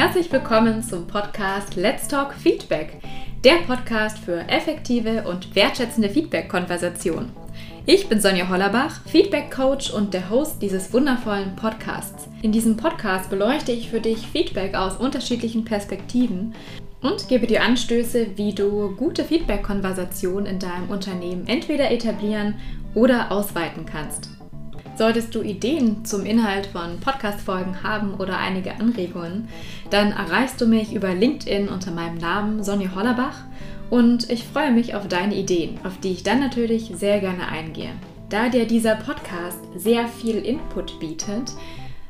Herzlich 0.00 0.32
willkommen 0.32 0.82
zum 0.82 1.06
Podcast 1.06 1.76
Let's 1.76 2.08
Talk 2.08 2.32
Feedback, 2.32 3.02
der 3.44 3.56
Podcast 3.66 4.18
für 4.18 4.48
effektive 4.48 5.28
und 5.28 5.54
wertschätzende 5.54 6.08
Feedback-Konversation. 6.08 7.28
Ich 7.84 8.08
bin 8.08 8.18
Sonja 8.18 8.48
Hollerbach, 8.48 9.02
Feedback-Coach 9.04 9.90
und 9.90 10.14
der 10.14 10.30
Host 10.30 10.62
dieses 10.62 10.94
wundervollen 10.94 11.54
Podcasts. 11.54 12.30
In 12.40 12.50
diesem 12.50 12.78
Podcast 12.78 13.28
beleuchte 13.28 13.72
ich 13.72 13.90
für 13.90 14.00
dich 14.00 14.26
Feedback 14.26 14.74
aus 14.74 14.96
unterschiedlichen 14.96 15.66
Perspektiven 15.66 16.54
und 17.02 17.28
gebe 17.28 17.46
dir 17.46 17.62
Anstöße, 17.62 18.38
wie 18.38 18.54
du 18.54 18.96
gute 18.96 19.22
Feedback-Konversationen 19.22 20.46
in 20.46 20.58
deinem 20.58 20.88
Unternehmen 20.88 21.46
entweder 21.46 21.90
etablieren 21.90 22.54
oder 22.94 23.30
ausweiten 23.30 23.84
kannst. 23.84 24.30
Solltest 25.00 25.34
du 25.34 25.40
Ideen 25.40 26.04
zum 26.04 26.26
Inhalt 26.26 26.66
von 26.66 27.00
Podcast-Folgen 27.00 27.82
haben 27.82 28.12
oder 28.16 28.36
einige 28.36 28.74
Anregungen, 28.74 29.48
dann 29.88 30.12
erreichst 30.12 30.60
du 30.60 30.66
mich 30.66 30.92
über 30.92 31.14
LinkedIn 31.14 31.70
unter 31.70 31.90
meinem 31.90 32.18
Namen 32.18 32.62
Sonja 32.62 32.94
Hollerbach 32.94 33.44
und 33.88 34.28
ich 34.28 34.44
freue 34.44 34.72
mich 34.72 34.94
auf 34.94 35.08
deine 35.08 35.36
Ideen, 35.36 35.80
auf 35.84 35.98
die 36.00 36.12
ich 36.12 36.22
dann 36.22 36.40
natürlich 36.40 36.92
sehr 36.94 37.20
gerne 37.20 37.48
eingehe. 37.48 37.92
Da 38.28 38.50
dir 38.50 38.66
dieser 38.66 38.94
Podcast 38.94 39.60
sehr 39.74 40.06
viel 40.06 40.36
Input 40.36 41.00
bietet, 41.00 41.50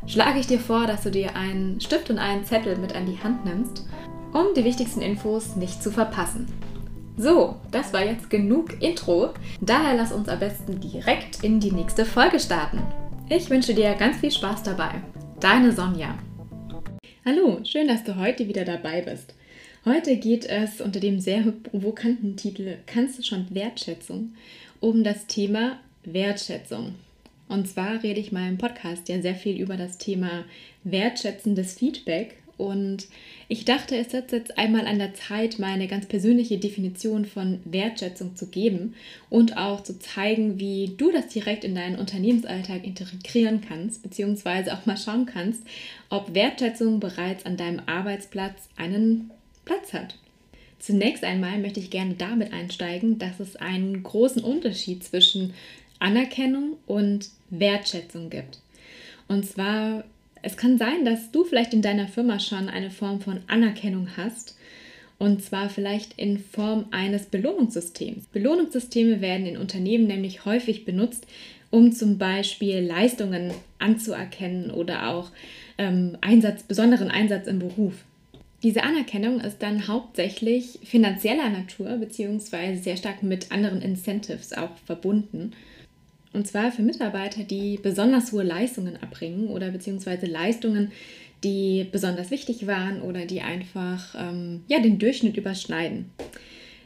schlage 0.08 0.40
ich 0.40 0.48
dir 0.48 0.58
vor, 0.58 0.88
dass 0.88 1.04
du 1.04 1.12
dir 1.12 1.36
einen 1.36 1.80
Stift 1.80 2.10
und 2.10 2.18
einen 2.18 2.44
Zettel 2.44 2.76
mit 2.76 2.96
an 2.96 3.06
die 3.06 3.22
Hand 3.22 3.44
nimmst, 3.44 3.86
um 4.32 4.46
die 4.56 4.64
wichtigsten 4.64 5.00
Infos 5.00 5.54
nicht 5.54 5.80
zu 5.80 5.92
verpassen. 5.92 6.48
So, 7.22 7.56
das 7.70 7.92
war 7.92 8.02
jetzt 8.02 8.30
genug 8.30 8.80
Intro. 8.80 9.34
Daher 9.60 9.94
lass 9.94 10.10
uns 10.10 10.26
am 10.26 10.38
besten 10.38 10.80
direkt 10.80 11.44
in 11.44 11.60
die 11.60 11.70
nächste 11.70 12.06
Folge 12.06 12.40
starten. 12.40 12.80
Ich 13.28 13.50
wünsche 13.50 13.74
dir 13.74 13.92
ganz 13.92 14.16
viel 14.16 14.30
Spaß 14.30 14.62
dabei. 14.62 15.02
Deine 15.38 15.70
Sonja. 15.70 16.18
Hallo, 17.26 17.60
schön, 17.62 17.88
dass 17.88 18.04
du 18.04 18.16
heute 18.16 18.48
wieder 18.48 18.64
dabei 18.64 19.02
bist. 19.02 19.34
Heute 19.84 20.16
geht 20.16 20.46
es 20.46 20.80
unter 20.80 20.98
dem 20.98 21.20
sehr 21.20 21.42
provokanten 21.42 22.38
Titel 22.38 22.78
Kannst 22.86 23.18
du 23.18 23.22
schon 23.22 23.54
Wertschätzung 23.54 24.32
um 24.80 25.04
das 25.04 25.26
Thema 25.26 25.78
Wertschätzung. 26.04 26.94
Und 27.48 27.68
zwar 27.68 28.02
rede 28.02 28.20
ich 28.20 28.32
mal 28.32 28.48
im 28.48 28.56
Podcast 28.56 29.10
ja 29.10 29.20
sehr 29.20 29.34
viel 29.34 29.60
über 29.60 29.76
das 29.76 29.98
Thema 29.98 30.46
wertschätzendes 30.84 31.74
Feedback 31.74 32.38
und 32.60 33.06
ich 33.48 33.64
dachte, 33.64 33.96
es 33.96 34.12
ist 34.12 34.32
jetzt 34.32 34.58
einmal 34.58 34.86
an 34.86 34.98
der 34.98 35.14
Zeit, 35.14 35.58
meine 35.58 35.88
ganz 35.88 36.04
persönliche 36.04 36.58
Definition 36.58 37.24
von 37.24 37.58
Wertschätzung 37.64 38.36
zu 38.36 38.48
geben 38.48 38.94
und 39.30 39.56
auch 39.56 39.82
zu 39.82 39.98
zeigen, 39.98 40.60
wie 40.60 40.92
du 40.94 41.10
das 41.10 41.28
direkt 41.28 41.64
in 41.64 41.74
deinen 41.74 41.98
Unternehmensalltag 41.98 42.84
integrieren 42.84 43.62
kannst, 43.66 44.02
beziehungsweise 44.02 44.74
auch 44.74 44.84
mal 44.84 44.98
schauen 44.98 45.24
kannst, 45.24 45.62
ob 46.10 46.34
Wertschätzung 46.34 47.00
bereits 47.00 47.46
an 47.46 47.56
deinem 47.56 47.80
Arbeitsplatz 47.86 48.68
einen 48.76 49.30
Platz 49.64 49.94
hat. 49.94 50.18
Zunächst 50.78 51.24
einmal 51.24 51.58
möchte 51.58 51.80
ich 51.80 51.90
gerne 51.90 52.12
damit 52.12 52.52
einsteigen, 52.52 53.18
dass 53.18 53.40
es 53.40 53.56
einen 53.56 54.02
großen 54.02 54.44
Unterschied 54.44 55.02
zwischen 55.02 55.54
Anerkennung 55.98 56.76
und 56.86 57.30
Wertschätzung 57.48 58.28
gibt. 58.28 58.58
Und 59.28 59.46
zwar 59.46 60.04
es 60.42 60.56
kann 60.56 60.78
sein, 60.78 61.04
dass 61.04 61.30
du 61.30 61.44
vielleicht 61.44 61.74
in 61.74 61.82
deiner 61.82 62.08
Firma 62.08 62.38
schon 62.40 62.68
eine 62.68 62.90
Form 62.90 63.20
von 63.20 63.40
Anerkennung 63.46 64.08
hast. 64.16 64.56
Und 65.18 65.44
zwar 65.44 65.68
vielleicht 65.68 66.18
in 66.18 66.38
Form 66.38 66.86
eines 66.92 67.26
Belohnungssystems. 67.26 68.24
Belohnungssysteme 68.32 69.20
werden 69.20 69.44
in 69.44 69.58
Unternehmen 69.58 70.06
nämlich 70.06 70.46
häufig 70.46 70.86
benutzt, 70.86 71.26
um 71.70 71.92
zum 71.92 72.16
Beispiel 72.16 72.80
Leistungen 72.80 73.52
anzuerkennen 73.78 74.70
oder 74.70 75.08
auch 75.10 75.30
ähm, 75.76 76.16
Einsatz, 76.22 76.62
besonderen 76.62 77.10
Einsatz 77.10 77.46
im 77.46 77.58
Beruf. 77.58 77.94
Diese 78.62 78.82
Anerkennung 78.82 79.40
ist 79.40 79.58
dann 79.62 79.88
hauptsächlich 79.88 80.78
finanzieller 80.84 81.48
Natur 81.48 81.96
bzw. 81.96 82.76
sehr 82.76 82.96
stark 82.96 83.22
mit 83.22 83.52
anderen 83.52 83.80
Incentives 83.80 84.52
auch 84.52 84.76
verbunden. 84.84 85.52
Und 86.32 86.46
zwar 86.46 86.70
für 86.70 86.82
Mitarbeiter, 86.82 87.42
die 87.42 87.78
besonders 87.82 88.32
hohe 88.32 88.44
Leistungen 88.44 88.96
erbringen 88.96 89.48
oder 89.48 89.70
beziehungsweise 89.70 90.26
Leistungen, 90.26 90.92
die 91.42 91.86
besonders 91.90 92.30
wichtig 92.30 92.66
waren 92.66 93.02
oder 93.02 93.24
die 93.26 93.40
einfach 93.40 94.14
ähm, 94.16 94.62
ja, 94.68 94.78
den 94.80 94.98
Durchschnitt 94.98 95.36
überschneiden. 95.36 96.10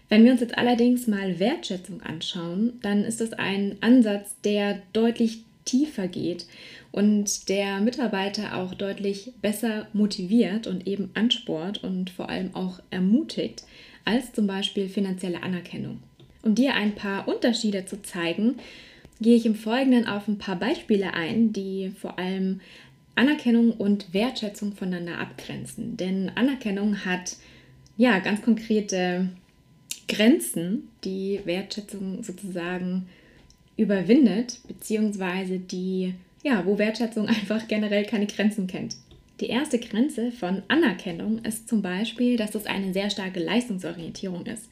Wenn 0.09 0.25
wir 0.25 0.33
uns 0.33 0.41
jetzt 0.41 0.56
allerdings 0.56 1.06
mal 1.06 1.38
Wertschätzung 1.38 2.03
anschauen, 2.03 2.75
dann 2.83 3.04
ist 3.04 3.21
das 3.21 3.33
ein 3.33 3.77
Ansatz, 3.81 4.37
der 4.44 4.83
deutlich 4.93 5.43
tiefer 5.65 6.09
geht 6.09 6.47
und 6.93 7.49
der 7.49 7.81
Mitarbeiter 7.81 8.56
auch 8.56 8.75
deutlich 8.75 9.33
besser 9.43 9.88
motiviert 9.93 10.66
und 10.66 10.87
eben 10.87 11.10
ansport 11.15 11.83
und 11.83 12.10
vor 12.10 12.28
allem 12.28 12.54
auch 12.54 12.81
ermutigt 12.91 13.65
als 14.04 14.33
zum 14.33 14.47
Beispiel 14.47 14.88
finanzielle 14.88 15.43
Anerkennung. 15.43 16.00
Um 16.43 16.54
dir 16.54 16.75
ein 16.75 16.94
paar 16.94 17.27
Unterschiede 17.27 17.87
zu 17.87 18.03
zeigen, 18.03 18.56
gehe 19.24 19.36
ich 19.36 19.46
im 19.46 19.54
Folgenden 19.54 20.06
auf 20.06 20.28
ein 20.28 20.36
paar 20.36 20.56
Beispiele 20.56 21.14
ein, 21.14 21.54
die 21.54 21.92
vor 21.98 22.18
allem 22.18 22.60
Anerkennung 23.14 23.72
und 23.72 24.12
Wertschätzung 24.12 24.74
voneinander 24.74 25.18
abgrenzen. 25.18 25.96
Denn 25.96 26.30
Anerkennung 26.34 27.06
hat 27.06 27.36
ja 27.96 28.18
ganz 28.18 28.42
konkrete 28.42 29.30
Grenzen, 30.08 30.90
die 31.04 31.40
Wertschätzung 31.44 32.22
sozusagen 32.22 33.06
überwindet, 33.78 34.60
beziehungsweise 34.68 35.58
die, 35.58 36.12
ja, 36.42 36.66
wo 36.66 36.76
Wertschätzung 36.76 37.26
einfach 37.28 37.66
generell 37.66 38.04
keine 38.04 38.26
Grenzen 38.26 38.66
kennt. 38.66 38.96
Die 39.41 39.46
erste 39.46 39.78
Grenze 39.78 40.32
von 40.32 40.62
Anerkennung 40.68 41.38
ist 41.46 41.66
zum 41.66 41.80
Beispiel, 41.80 42.36
dass 42.36 42.54
es 42.54 42.66
eine 42.66 42.92
sehr 42.92 43.08
starke 43.08 43.41
Leistungsorientierung 43.41 44.44
ist. 44.44 44.68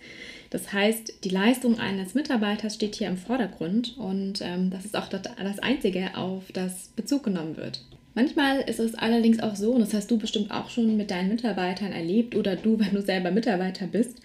Das 0.53 0.71
heißt, 0.71 1.25
die 1.25 1.31
Leistung 1.31 1.79
eines 1.79 2.13
Mitarbeiters 2.13 2.75
steht 2.75 2.97
hier 2.97 3.09
im 3.09 3.17
Vordergrund 3.17 3.97
und 3.97 4.43
ähm, 4.43 4.69
das 4.69 4.85
ist 4.85 4.95
auch 4.95 5.09
das, 5.09 5.23
Einzige, 5.61 6.15
auf 6.15 6.53
das 6.53 6.89
Bezug 6.95 7.23
genommen 7.23 7.57
wird. 7.57 7.83
Manchmal 8.15 8.61
ist 8.61 8.79
es 8.79 8.95
allerdings 8.95 9.41
auch 9.41 9.57
so, 9.57 9.73
und 9.73 9.81
das 9.81 9.95
hast 9.95 10.11
du 10.11 10.19
bestimmt 10.19 10.51
auch 10.51 10.69
schon 10.69 10.99
mit 10.99 11.11
deinen 11.11 11.31
Mitarbeitern 11.31 11.93
erlebt 11.93 12.37
oder 12.37 12.55
du, 12.55 12.79
wenn 12.79 12.93
du 12.93 13.01
selber 13.01 13.31
Mitarbeiter 13.31 13.87
bist, 13.87 14.19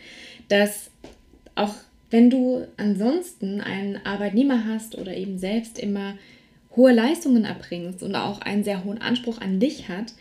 dass 0.49 0.91
auch 1.55 1.75
wenn 2.09 2.29
du 2.29 2.67
ansonsten 2.75 3.61
einen 3.61 4.05
Arbeitnehmer 4.05 4.65
hast 4.65 4.97
oder 4.97 5.15
eben 5.15 5.39
selbst 5.39 5.79
immer 5.79 6.15
hohe 6.75 6.91
Leistungen 6.91 7.45
erbringst 7.45 8.03
und 8.03 8.15
auch 8.15 8.41
einen 8.41 8.65
sehr 8.65 8.83
hohen 8.83 8.99
Anspruch 8.99 9.39
an 9.39 9.61
dich 9.61 9.87
hat, 9.87 10.11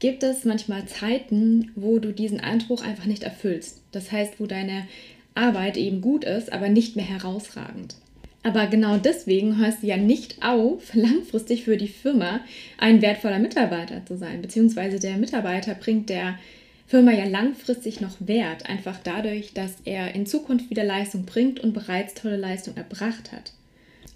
gibt 0.00 0.24
es 0.24 0.44
manchmal 0.44 0.86
Zeiten, 0.86 1.70
wo 1.76 2.00
du 2.00 2.12
diesen 2.12 2.40
Anspruch 2.40 2.82
einfach 2.82 3.04
nicht 3.04 3.22
erfüllst. 3.22 3.82
Das 3.92 4.10
heißt, 4.10 4.40
wo 4.40 4.46
deine 4.46 4.88
Arbeit 5.34 5.76
eben 5.76 6.00
gut 6.00 6.24
ist, 6.24 6.52
aber 6.52 6.68
nicht 6.68 6.96
mehr 6.96 7.04
herausragend. 7.04 7.96
Aber 8.42 8.66
genau 8.66 8.96
deswegen 8.96 9.58
hörst 9.58 9.82
du 9.82 9.86
ja 9.86 9.96
nicht 9.96 10.42
auf, 10.42 10.94
langfristig 10.94 11.64
für 11.64 11.76
die 11.76 11.88
Firma 11.88 12.40
ein 12.78 13.02
wertvoller 13.02 13.38
Mitarbeiter 13.38 14.04
zu 14.04 14.16
sein, 14.16 14.42
beziehungsweise 14.42 14.98
der 14.98 15.16
Mitarbeiter 15.16 15.74
bringt 15.74 16.08
der 16.08 16.38
Firma 16.86 17.12
ja 17.12 17.24
langfristig 17.24 18.00
noch 18.00 18.16
Wert, 18.20 18.68
einfach 18.68 18.98
dadurch, 19.02 19.54
dass 19.54 19.76
er 19.84 20.14
in 20.14 20.26
Zukunft 20.26 20.68
wieder 20.68 20.84
Leistung 20.84 21.24
bringt 21.24 21.60
und 21.60 21.72
bereits 21.72 22.14
tolle 22.14 22.36
Leistung 22.36 22.76
erbracht 22.76 23.32
hat. 23.32 23.52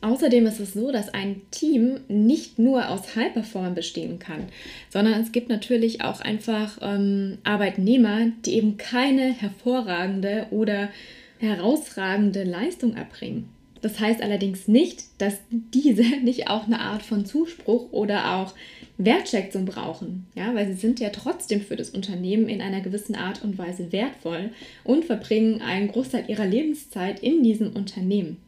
Außerdem 0.02 0.46
ist 0.46 0.60
es 0.60 0.74
so, 0.74 0.92
dass 0.92 1.12
ein 1.12 1.40
Team 1.50 2.00
nicht 2.08 2.58
nur 2.58 2.88
aus 2.90 3.16
High-Performern 3.16 3.74
bestehen 3.74 4.18
kann, 4.18 4.44
sondern 4.90 5.20
es 5.20 5.32
gibt 5.32 5.48
natürlich 5.48 6.02
auch 6.02 6.20
einfach 6.20 6.78
ähm, 6.82 7.38
Arbeitnehmer, 7.44 8.26
die 8.44 8.54
eben 8.54 8.76
keine 8.76 9.32
hervorragende 9.32 10.46
oder 10.50 10.90
herausragende 11.38 12.44
Leistung 12.44 12.94
erbringen. 12.94 13.48
Das 13.82 14.00
heißt 14.00 14.22
allerdings 14.22 14.68
nicht, 14.68 15.04
dass 15.18 15.38
diese 15.50 16.02
nicht 16.22 16.48
auch 16.48 16.66
eine 16.66 16.80
Art 16.80 17.02
von 17.02 17.24
Zuspruch 17.24 17.92
oder 17.92 18.36
auch 18.36 18.54
Wertschätzung 18.99 19.66
brauchen, 19.66 20.26
ja, 20.34 20.54
weil 20.54 20.66
sie 20.69 20.81
sind 20.81 21.00
ja 21.00 21.10
trotzdem 21.10 21.60
für 21.60 21.76
das 21.76 21.90
Unternehmen 21.90 22.49
in 22.49 22.62
einer 22.62 22.81
gewissen 22.81 23.14
Art 23.14 23.44
und 23.44 23.58
Weise 23.58 23.92
wertvoll 23.92 24.50
und 24.84 25.04
verbringen 25.04 25.60
einen 25.60 25.88
Großteil 25.88 26.25
ihrer 26.28 26.46
Lebenszeit 26.46 27.20
in 27.22 27.42
diesem 27.42 27.72
Unternehmen. 27.76 28.38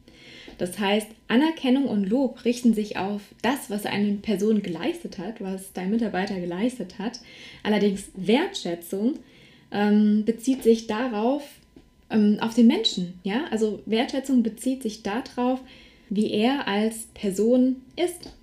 Das 0.59 0.77
heißt, 0.77 1.07
Anerkennung 1.29 1.85
und 1.85 2.03
Lob 2.03 2.43
richten 2.43 2.73
sich 2.73 2.97
auf 2.97 3.21
das, 3.41 3.69
was 3.69 3.85
eine 3.85 4.13
Person 4.15 4.61
geleistet 4.61 5.17
hat, 5.17 5.41
was 5.41 5.73
dein 5.73 5.89
Mitarbeiter 5.89 6.39
geleistet 6.39 6.99
hat. 6.99 7.21
Allerdings 7.63 8.11
Wertschätzung 8.13 9.19
ähm, 9.71 10.25
bezieht 10.25 10.61
sich 10.61 10.85
darauf, 10.85 11.43
ähm, 12.09 12.37
auf 12.41 12.55
den 12.55 12.67
Menschen. 12.67 13.19
Ja? 13.23 13.45
Also 13.51 13.81
Wertschätzung 13.85 14.43
bezieht 14.43 14.83
sich 14.83 15.01
darauf, 15.01 15.61
wie 16.09 16.29
er 16.31 16.67
als 16.67 17.07
Person 17.13 17.77
ist. 17.95 18.33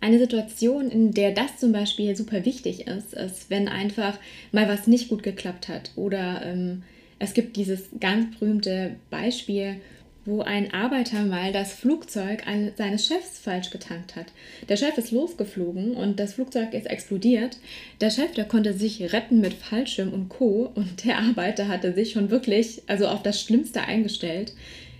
Eine 0.00 0.18
Situation, 0.18 0.90
in 0.90 1.12
der 1.12 1.32
das 1.32 1.58
zum 1.58 1.72
Beispiel 1.72 2.16
super 2.16 2.46
wichtig 2.46 2.86
ist, 2.86 3.12
ist, 3.12 3.50
wenn 3.50 3.68
einfach 3.68 4.18
mal 4.52 4.68
was 4.68 4.86
nicht 4.86 5.08
gut 5.08 5.22
geklappt 5.22 5.68
hat. 5.68 5.90
Oder 5.96 6.46
ähm, 6.46 6.82
es 7.18 7.34
gibt 7.34 7.56
dieses 7.56 7.88
ganz 8.00 8.38
berühmte 8.38 8.96
Beispiel, 9.10 9.80
wo 10.28 10.42
ein 10.42 10.74
Arbeiter 10.74 11.24
mal 11.24 11.52
das 11.52 11.72
Flugzeug 11.72 12.42
seines 12.76 13.06
Chefs 13.06 13.38
falsch 13.38 13.70
getankt 13.70 14.14
hat. 14.14 14.26
Der 14.68 14.76
Chef 14.76 14.98
ist 14.98 15.10
losgeflogen 15.10 15.94
und 15.94 16.20
das 16.20 16.34
Flugzeug 16.34 16.74
ist 16.74 16.86
explodiert. 16.86 17.56
Der 18.02 18.10
Chef, 18.10 18.32
der 18.32 18.44
konnte 18.44 18.74
sich 18.74 19.12
retten 19.14 19.40
mit 19.40 19.54
Fallschirm 19.54 20.12
und 20.12 20.28
Co. 20.28 20.70
Und 20.74 21.04
der 21.06 21.18
Arbeiter 21.18 21.68
hatte 21.68 21.94
sich 21.94 22.12
schon 22.12 22.30
wirklich, 22.30 22.82
also 22.86 23.08
auf 23.08 23.22
das 23.22 23.40
Schlimmste 23.40 23.80
eingestellt. 23.80 24.52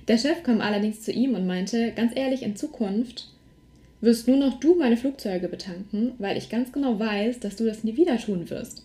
Der 0.08 0.16
Chef 0.16 0.42
kam 0.42 0.62
allerdings 0.62 1.02
zu 1.02 1.12
ihm 1.12 1.34
und 1.34 1.46
meinte, 1.46 1.92
ganz 1.92 2.12
ehrlich, 2.16 2.42
in 2.42 2.56
Zukunft 2.56 3.28
wirst 4.00 4.28
nur 4.28 4.38
noch 4.38 4.58
du 4.60 4.76
meine 4.76 4.96
Flugzeuge 4.96 5.48
betanken, 5.48 6.12
weil 6.18 6.38
ich 6.38 6.48
ganz 6.48 6.72
genau 6.72 6.98
weiß, 6.98 7.40
dass 7.40 7.56
du 7.56 7.66
das 7.66 7.84
nie 7.84 7.96
wieder 7.98 8.16
tun 8.16 8.48
wirst. 8.48 8.82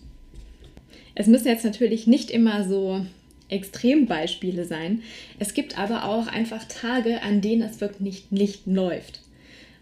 Es 1.14 1.26
müssen 1.26 1.48
jetzt 1.48 1.64
natürlich 1.64 2.06
nicht 2.06 2.30
immer 2.30 2.68
so 2.68 3.06
Extrembeispiele 3.54 4.64
sein. 4.64 5.02
Es 5.38 5.54
gibt 5.54 5.78
aber 5.78 6.04
auch 6.04 6.26
einfach 6.26 6.64
Tage, 6.64 7.22
an 7.22 7.40
denen 7.40 7.62
es 7.62 7.80
wirklich 7.80 8.00
nicht, 8.00 8.32
nicht 8.32 8.66
läuft. 8.66 9.20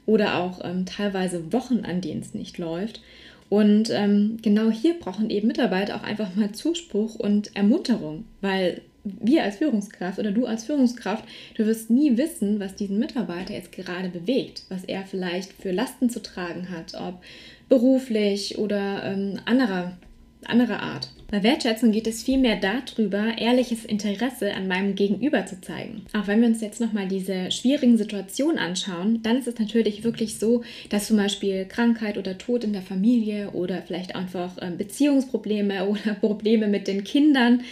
Oder 0.07 0.37
auch 0.37 0.61
ähm, 0.65 0.87
teilweise 0.87 1.53
Wochen, 1.53 1.85
an 1.85 2.01
denen 2.01 2.21
es 2.21 2.35
nicht 2.35 2.59
läuft. 2.59 3.01
Und 3.49 3.91
ähm, 3.91 4.39
genau 4.41 4.71
hier 4.71 4.99
brauchen 4.99 5.29
eben 5.29 5.49
Mitarbeiter 5.49 5.97
auch 5.97 6.03
einfach 6.03 6.35
mal 6.35 6.53
Zuspruch 6.53 7.17
und 7.17 7.55
Ermunterung, 7.55 8.25
weil 8.41 8.81
wir 9.05 9.43
als 9.43 9.57
Führungskraft 9.57 10.19
oder 10.19 10.31
du 10.31 10.47
als 10.47 10.65
Führungskraft, 10.65 11.25
du 11.57 11.67
wirst 11.67 11.91
nie 11.91 12.17
wissen, 12.17 12.61
was 12.61 12.77
diesen 12.77 12.99
Mitarbeiter 12.99 13.53
jetzt 13.53 13.73
gerade 13.73 14.09
bewegt, 14.09 14.63
was 14.69 14.85
er 14.85 15.05
vielleicht 15.05 15.53
für 15.53 15.73
Lasten 15.73 16.09
zu 16.09 16.23
tragen 16.23 16.71
hat, 16.71 16.95
ob 16.95 17.21
beruflich 17.69 18.59
oder 18.59 19.03
ähm, 19.05 19.41
anderer, 19.45 19.99
anderer 20.45 20.81
Art. 20.81 21.09
Bei 21.33 21.43
Wertschätzung 21.43 21.93
geht 21.93 22.07
es 22.07 22.23
vielmehr 22.23 22.61
darüber, 22.61 23.39
ehrliches 23.39 23.87
Interesse 23.87 24.53
an 24.53 24.69
meinem 24.69 24.95
Gegenüber 24.95 25.47
zu 25.47 25.59
zeigen. 25.63 26.05
Auch 26.13 26.27
wenn 26.27 26.43
wir 26.43 26.49
uns 26.49 26.61
jetzt 26.61 26.79
nochmal 26.79 27.09
diese 27.09 27.51
schwierigen 27.51 27.97
Situationen 27.97 28.59
anschauen, 28.59 29.23
dann 29.23 29.39
ist 29.39 29.49
es 29.49 29.59
natürlich 29.59 30.05
wirklich 30.05 30.39
so, 30.39 30.63
dass 30.91 31.07
zum 31.07 31.17
Beispiel 31.17 31.65
Krankheit 31.65 32.19
oder 32.19 32.37
Tod 32.37 32.65
in 32.65 32.75
der 32.75 32.83
Familie 32.83 33.53
oder 33.53 33.81
vielleicht 33.81 34.15
einfach 34.15 34.59
ähm, 34.61 34.77
Beziehungsprobleme 34.77 35.89
oder 35.89 36.13
Probleme 36.21 36.69
mit 36.69 36.87
den 36.87 37.03
Kindern 37.03 37.63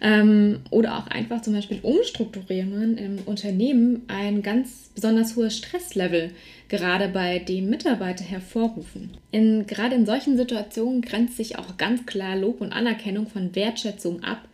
ähm, 0.00 0.60
oder 0.70 0.98
auch 0.98 1.06
einfach 1.06 1.42
zum 1.42 1.54
Beispiel 1.54 1.78
Umstrukturierungen 1.82 2.98
im 2.98 3.18
Unternehmen 3.26 4.02
ein 4.08 4.42
ganz 4.42 4.90
besonders 4.94 5.36
hohes 5.36 5.56
Stresslevel 5.56 6.30
gerade 6.68 7.08
bei 7.08 7.38
dem 7.38 7.70
Mitarbeiter 7.70 8.24
hervorrufen. 8.24 9.10
In, 9.30 9.66
gerade 9.66 9.94
in 9.94 10.06
solchen 10.06 10.36
Situationen 10.36 11.02
grenzt 11.02 11.36
sich 11.36 11.58
auch 11.58 11.76
ganz 11.76 12.06
klar 12.06 12.36
Lob 12.36 12.60
und 12.60 12.72
Anerkennung 12.72 13.28
von 13.28 13.54
Wertschätzung 13.54 14.22
ab, 14.22 14.48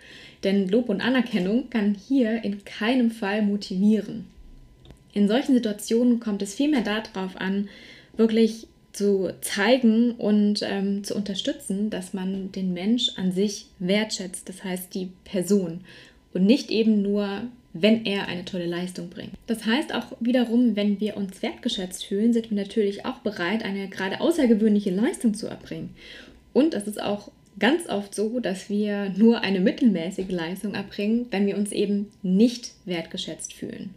denn 0.44 0.68
Lob 0.68 0.88
und 0.88 1.00
Anerkennung 1.00 1.70
kann 1.70 1.94
hier 1.94 2.44
in 2.44 2.64
keinem 2.64 3.10
Fall 3.10 3.42
motivieren. 3.42 4.26
In 5.14 5.28
solchen 5.28 5.54
Situationen 5.54 6.20
kommt 6.20 6.42
es 6.42 6.54
vielmehr 6.54 6.82
darauf 6.82 7.36
an, 7.36 7.68
wirklich 8.16 8.66
zu 8.92 9.30
zeigen 9.40 10.12
und 10.12 10.60
ähm, 10.62 11.02
zu 11.04 11.14
unterstützen, 11.14 11.90
dass 11.90 12.12
man 12.12 12.52
den 12.52 12.72
Mensch 12.72 13.12
an 13.16 13.32
sich 13.32 13.66
wertschätzt, 13.78 14.48
das 14.48 14.64
heißt 14.64 14.94
die 14.94 15.10
Person 15.24 15.80
und 16.34 16.44
nicht 16.44 16.70
eben 16.70 17.02
nur 17.02 17.42
wenn 17.74 18.04
er 18.04 18.28
eine 18.28 18.44
tolle 18.44 18.66
Leistung 18.66 19.08
bringt. 19.08 19.32
Das 19.46 19.64
heißt 19.64 19.94
auch 19.94 20.12
wiederum, 20.20 20.76
wenn 20.76 21.00
wir 21.00 21.16
uns 21.16 21.42
wertgeschätzt 21.42 22.04
fühlen, 22.04 22.32
sind 22.32 22.50
wir 22.50 22.56
natürlich 22.56 23.06
auch 23.06 23.18
bereit, 23.20 23.64
eine 23.64 23.88
gerade 23.88 24.20
außergewöhnliche 24.20 24.90
Leistung 24.90 25.34
zu 25.34 25.46
erbringen. 25.46 25.90
Und 26.52 26.74
es 26.74 26.86
ist 26.86 27.02
auch 27.02 27.30
ganz 27.58 27.88
oft 27.88 28.14
so, 28.14 28.40
dass 28.40 28.68
wir 28.68 29.10
nur 29.16 29.40
eine 29.40 29.60
mittelmäßige 29.60 30.30
Leistung 30.30 30.74
erbringen, 30.74 31.26
wenn 31.30 31.46
wir 31.46 31.56
uns 31.56 31.72
eben 31.72 32.10
nicht 32.22 32.72
wertgeschätzt 32.84 33.52
fühlen. 33.54 33.90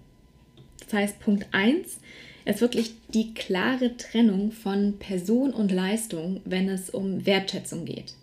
Das 0.85 0.93
heißt, 0.93 1.19
Punkt 1.19 1.47
1 1.51 1.99
ist 2.45 2.61
wirklich 2.61 2.93
die 3.09 3.33
klare 3.33 3.97
Trennung 3.97 4.51
von 4.51 4.97
Person 4.99 5.51
und 5.51 5.71
Leistung, 5.71 6.41
wenn 6.45 6.69
es 6.69 6.89
um 6.89 7.25
Wertschätzung 7.25 7.85
geht. 7.85 8.13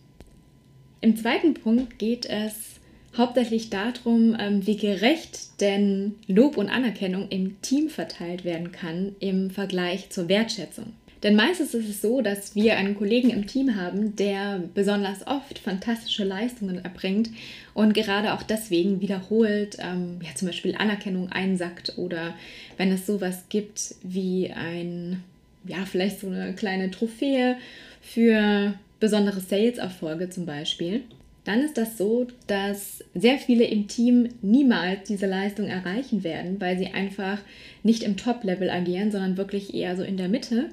Im 1.00 1.16
zweiten 1.16 1.54
Punkt 1.54 1.98
geht 1.98 2.26
es 2.26 2.80
hauptsächlich 3.16 3.70
darum, 3.70 4.36
ähm, 4.38 4.66
wie 4.66 4.76
gerecht 4.76 5.60
denn 5.60 6.14
Lob 6.28 6.56
und 6.56 6.70
Anerkennung 6.70 7.28
im 7.28 7.60
Team 7.60 7.90
verteilt 7.90 8.44
werden 8.44 8.72
kann 8.72 9.16
im 9.18 9.50
Vergleich 9.50 10.10
zur 10.10 10.28
Wertschätzung. 10.28 10.92
Denn 11.22 11.36
meistens 11.36 11.72
ist 11.74 11.88
es 11.88 12.02
so, 12.02 12.20
dass 12.20 12.54
wir 12.54 12.76
einen 12.76 12.96
Kollegen 12.96 13.30
im 13.30 13.46
Team 13.46 13.76
haben, 13.76 14.16
der 14.16 14.62
besonders 14.74 15.26
oft 15.26 15.58
fantastische 15.58 16.24
Leistungen 16.24 16.84
erbringt 16.84 17.30
und 17.74 17.94
gerade 17.94 18.32
auch 18.34 18.42
deswegen 18.42 19.00
wiederholt 19.00 19.76
ähm, 19.78 20.18
ja, 20.22 20.34
zum 20.34 20.48
Beispiel 20.48 20.74
Anerkennung 20.74 21.30
einsackt 21.30 21.96
oder 21.96 22.34
wenn 22.76 22.90
es 22.90 23.06
sowas 23.06 23.44
gibt 23.48 23.94
wie 24.02 24.50
ein, 24.50 25.22
ja, 25.64 25.84
vielleicht 25.84 26.20
so 26.20 26.26
eine 26.26 26.54
kleine 26.54 26.90
Trophäe 26.90 27.56
für 28.00 28.74
besondere 28.98 29.40
Sales-Erfolge 29.40 30.28
zum 30.28 30.44
Beispiel 30.44 31.02
dann 31.44 31.60
ist 31.60 31.76
das 31.76 31.98
so, 31.98 32.28
dass 32.46 33.02
sehr 33.14 33.38
viele 33.38 33.64
im 33.64 33.88
Team 33.88 34.28
niemals 34.42 35.08
diese 35.08 35.26
Leistung 35.26 35.66
erreichen 35.66 36.22
werden, 36.22 36.60
weil 36.60 36.78
sie 36.78 36.88
einfach 36.88 37.38
nicht 37.82 38.04
im 38.04 38.16
Top-Level 38.16 38.70
agieren, 38.70 39.10
sondern 39.10 39.36
wirklich 39.36 39.74
eher 39.74 39.96
so 39.96 40.04
in 40.04 40.16
der 40.16 40.28
Mitte. 40.28 40.68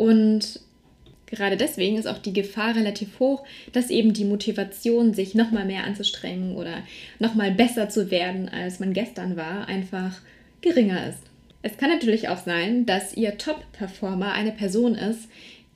Und 0.00 0.60
gerade 1.26 1.58
deswegen 1.58 1.98
ist 1.98 2.06
auch 2.06 2.16
die 2.16 2.32
Gefahr 2.32 2.74
relativ 2.74 3.20
hoch, 3.20 3.44
dass 3.74 3.90
eben 3.90 4.14
die 4.14 4.24
Motivation, 4.24 5.12
sich 5.12 5.34
nochmal 5.34 5.66
mehr 5.66 5.84
anzustrengen 5.84 6.56
oder 6.56 6.82
nochmal 7.18 7.50
besser 7.50 7.90
zu 7.90 8.10
werden, 8.10 8.48
als 8.48 8.80
man 8.80 8.94
gestern 8.94 9.36
war, 9.36 9.68
einfach 9.68 10.22
geringer 10.62 11.06
ist. 11.06 11.18
Es 11.60 11.76
kann 11.76 11.90
natürlich 11.90 12.30
auch 12.30 12.38
sein, 12.38 12.86
dass 12.86 13.14
Ihr 13.14 13.36
Top-Performer 13.36 14.32
eine 14.32 14.52
Person 14.52 14.94
ist, 14.94 15.28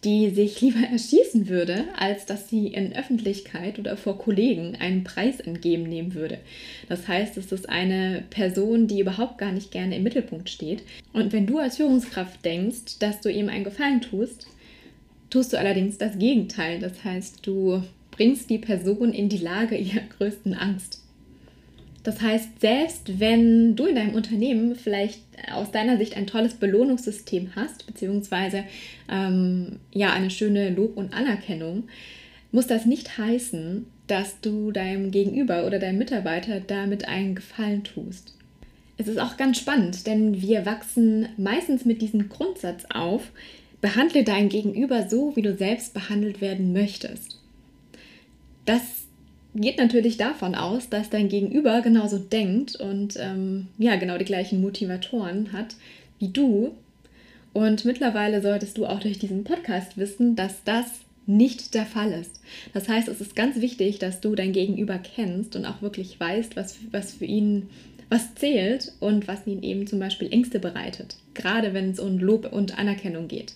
die 0.05 0.31
sich 0.31 0.61
lieber 0.61 0.87
erschießen 0.93 1.49
würde, 1.49 1.85
als 1.97 2.27
dass 2.27 2.49
sie 2.49 2.69
in 2.69 2.95
Öffentlichkeit 2.95 3.79
oder 3.79 3.97
vor 3.97 4.19
Kollegen 4.19 4.77
einen 4.77 5.05
Preis 5.05 5.41
entgegennehmen 5.41 6.15
würde. 6.15 6.39
Das 6.89 7.09
heißt, 7.09 7.37
es 7.37 7.53
ist 7.53 7.69
eine 7.69 8.25
Person, 8.31 8.87
die 8.87 9.01
überhaupt 9.01 9.39
gar 9.39 9.53
nicht 9.53 9.71
gerne 9.71 9.97
im 9.97 10.03
Mittelpunkt 10.03 10.51
steht. 10.51 10.83
Und 11.13 11.33
wenn 11.33 11.47
du 11.47 11.59
als 11.59 11.77
Führungskraft 11.77 12.45
denkst, 12.45 12.99
dass 12.99 13.21
du 13.21 13.31
ihm 13.31 13.49
einen 13.49 13.65
Gefallen 13.65 14.01
tust, 14.01 14.47
tust 15.31 15.53
du 15.53 15.59
allerdings 15.59 15.99
das 15.99 16.19
Gegenteil. 16.19 16.79
Das 16.81 17.05
heißt, 17.05 17.47
du 17.47 17.83
bringst 18.11 18.51
die 18.51 18.59
Person 18.59 19.13
in 19.13 19.29
die 19.29 19.39
Lage 19.39 19.77
ihrer 19.77 20.05
größten 20.19 20.55
Angst. 20.55 21.04
Das 22.05 22.21
heißt, 22.21 22.61
selbst 22.61 23.19
wenn 23.19 23.77
du 23.77 23.87
in 23.87 23.97
deinem 23.97 24.15
Unternehmen 24.15 24.77
vielleicht 24.77 25.23
aus 25.53 25.71
deiner 25.71 25.97
Sicht 25.97 26.17
ein 26.17 26.27
tolles 26.27 26.55
Belohnungssystem 26.55 27.53
hast, 27.57 27.87
beziehungsweise 27.87 28.65
ähm, 29.11 29.81
ja 29.91 30.13
eine 30.13 30.31
schöne 30.31 30.69
Lob 30.69 30.99
und 30.99 31.15
Anerkennung, 31.15 31.85
muss 32.53 32.67
das 32.67 32.85
nicht 32.85 33.17
heißen, 33.17 33.87
dass 34.07 34.39
du 34.43 34.71
deinem 34.71 35.11
Gegenüber 35.13 35.67
oder 35.67 35.79
deinem 35.79 35.97
Mitarbeiter 35.97 36.61
damit 36.61 37.09
einen 37.09 37.35
Gefallen 37.35 37.85
tust. 37.85 38.35
Es 38.99 39.09
ist 39.09 39.19
auch 39.19 39.39
ganz 39.39 39.59
spannend, 39.59 40.07
denn 40.07 40.43
wir 40.43 40.67
wachsen 40.67 41.31
meistens 41.39 41.87
mit 41.87 42.03
diesem 42.03 42.29
Grundsatz 42.29 42.85
auf, 42.93 43.33
behandle 43.81 44.25
dein 44.25 44.51
Gegenüber 44.51 45.09
so, 45.09 45.35
wie 45.37 45.43
du 45.43 45.57
selbst 45.57 45.95
behandelt 45.95 46.43
werden 46.43 46.75
möchtest. 46.75 47.41
Das 48.67 48.83
geht 49.55 49.79
natürlich 49.79 50.17
davon 50.17 50.55
aus, 50.55 50.89
dass 50.89 51.11
dein 51.11 51.29
Gegenüber 51.29 51.81
genauso 51.81 52.19
denkt 52.19 52.77
und 52.77 53.17
ähm, 53.19 53.69
ja, 53.79 53.97
genau 53.97 54.19
die 54.19 54.25
gleichen 54.25 54.61
Motivatoren 54.61 55.53
hat 55.53 55.77
wie 56.19 56.29
du. 56.29 56.75
Und 57.53 57.85
mittlerweile 57.85 58.43
solltest 58.43 58.79
du 58.79 58.87
auch 58.87 58.99
durch 58.99 59.19
diesen 59.19 59.45
Podcast 59.45 59.97
wissen, 59.97 60.35
dass 60.35 60.65
das 60.65 60.87
nicht 61.27 61.75
der 61.75 61.87
Fall 61.87 62.13
ist. 62.13 62.41
Das 62.73 62.89
heißt, 62.89 63.09
es 63.09 63.21
ist 63.21 63.37
ganz 63.37 63.61
wichtig, 63.61 63.99
dass 63.99 64.21
du 64.21 64.35
dein 64.35 64.53
Gegenüber 64.53 64.99
kennst 64.99 65.57
und 65.57 65.65
auch 65.65 65.81
wirklich 65.81 66.19
weißt, 66.19 66.57
was, 66.57 66.77
was 66.91 67.15
für 67.15 67.25
ihn 67.25 67.69
was 68.11 68.35
zählt 68.35 68.93
und 69.01 69.27
was 69.29 69.47
ihn 69.47 69.63
eben 69.63 69.87
zum 69.87 69.99
Beispiel 69.99 70.33
Ängste 70.33 70.59
bereitet, 70.59 71.17
gerade 71.33 71.73
wenn 71.73 71.91
es 71.91 71.99
um 71.99 72.19
Lob 72.19 72.53
und 72.53 72.79
Anerkennung 72.79 73.29
geht. 73.29 73.55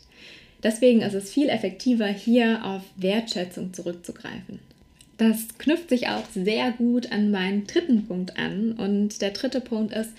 Deswegen 0.63 1.03
ist 1.03 1.15
es 1.15 1.33
viel 1.33 1.49
effektiver, 1.49 2.07
hier 2.07 2.65
auf 2.65 2.83
Wertschätzung 2.97 3.73
zurückzugreifen. 3.73 4.59
Das 5.19 5.59
knüpft 5.59 5.91
sich 5.91 6.09
auch 6.09 6.25
sehr 6.33 6.73
gut 6.73 7.13
an 7.13 7.31
meinen 7.31 7.67
dritten 7.67 8.07
Punkt 8.07 8.39
an. 8.39 8.73
Und 8.73 9.21
der 9.21 9.31
dritte 9.31 9.61
Punkt 9.61 9.93
ist, 9.93 10.13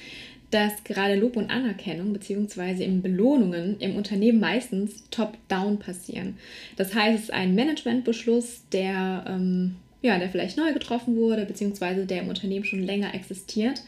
dass 0.52 0.84
gerade 0.84 1.16
Lob 1.16 1.38
und 1.38 1.50
Anerkennung 1.50 2.12
bzw. 2.14 2.84
in 2.84 3.02
Belohnungen 3.02 3.80
im 3.80 3.96
Unternehmen 3.96 4.40
meistens 4.40 5.04
top-down 5.12 5.80
passieren. 5.80 6.38
Das 6.76 6.94
heißt, 6.94 7.16
es 7.16 7.24
ist 7.26 7.34
ein 7.34 7.56
Managementbeschluss, 7.56 8.64
der, 8.72 9.26
ähm, 9.28 9.76
ja, 10.02 10.18
der 10.18 10.30
vielleicht 10.30 10.58
neu 10.58 10.74
getroffen 10.74 11.16
wurde 11.16 11.46
bzw. 11.46 12.06
der 12.06 12.24
im 12.24 12.30
Unternehmen 12.30 12.66
schon 12.66 12.84
länger 12.84 13.14
existiert. 13.14 13.84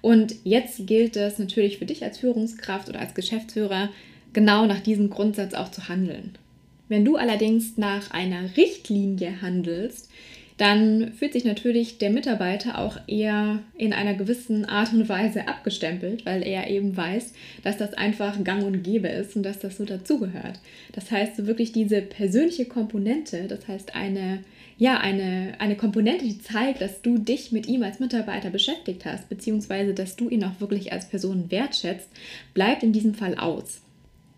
Und 0.00 0.34
jetzt 0.44 0.86
gilt 0.86 1.16
es 1.16 1.38
natürlich 1.38 1.78
für 1.78 1.86
dich 1.86 2.02
als 2.02 2.18
Führungskraft 2.18 2.88
oder 2.88 3.00
als 3.00 3.14
Geschäftsführer, 3.14 3.90
genau 4.32 4.66
nach 4.66 4.80
diesem 4.80 5.10
Grundsatz 5.10 5.54
auch 5.54 5.70
zu 5.70 5.88
handeln. 5.88 6.36
Wenn 6.88 7.04
du 7.04 7.16
allerdings 7.16 7.76
nach 7.76 8.10
einer 8.10 8.56
Richtlinie 8.56 9.42
handelst, 9.42 10.08
dann 10.56 11.12
fühlt 11.12 11.34
sich 11.34 11.44
natürlich 11.44 11.98
der 11.98 12.10
Mitarbeiter 12.10 12.78
auch 12.78 12.98
eher 13.06 13.60
in 13.76 13.92
einer 13.92 14.14
gewissen 14.14 14.64
Art 14.64 14.92
und 14.92 15.08
Weise 15.08 15.48
abgestempelt, 15.48 16.24
weil 16.24 16.42
er 16.42 16.70
eben 16.70 16.96
weiß, 16.96 17.34
dass 17.62 17.76
das 17.76 17.94
einfach 17.94 18.42
gang 18.42 18.64
und 18.64 18.82
gäbe 18.82 19.08
ist 19.08 19.36
und 19.36 19.42
dass 19.42 19.58
das 19.58 19.76
so 19.76 19.84
dazugehört. 19.84 20.58
Das 20.92 21.10
heißt, 21.10 21.46
wirklich 21.46 21.72
diese 21.72 22.00
persönliche 22.00 22.64
Komponente, 22.64 23.44
das 23.48 23.68
heißt 23.68 23.94
eine 23.94 24.44
ja, 24.78 24.98
eine, 24.98 25.54
eine 25.58 25.74
Komponente, 25.74 26.26
die 26.26 26.38
zeigt, 26.38 26.82
dass 26.82 27.00
du 27.00 27.16
dich 27.16 27.50
mit 27.50 27.66
ihm 27.66 27.82
als 27.82 27.98
Mitarbeiter 27.98 28.50
beschäftigt 28.50 29.06
hast, 29.06 29.28
beziehungsweise 29.30 29.94
dass 29.94 30.16
du 30.16 30.28
ihn 30.28 30.44
auch 30.44 30.60
wirklich 30.60 30.92
als 30.92 31.08
Person 31.08 31.50
wertschätzt, 31.50 32.10
bleibt 32.52 32.82
in 32.82 32.92
diesem 32.92 33.14
Fall 33.14 33.36
aus. 33.36 33.80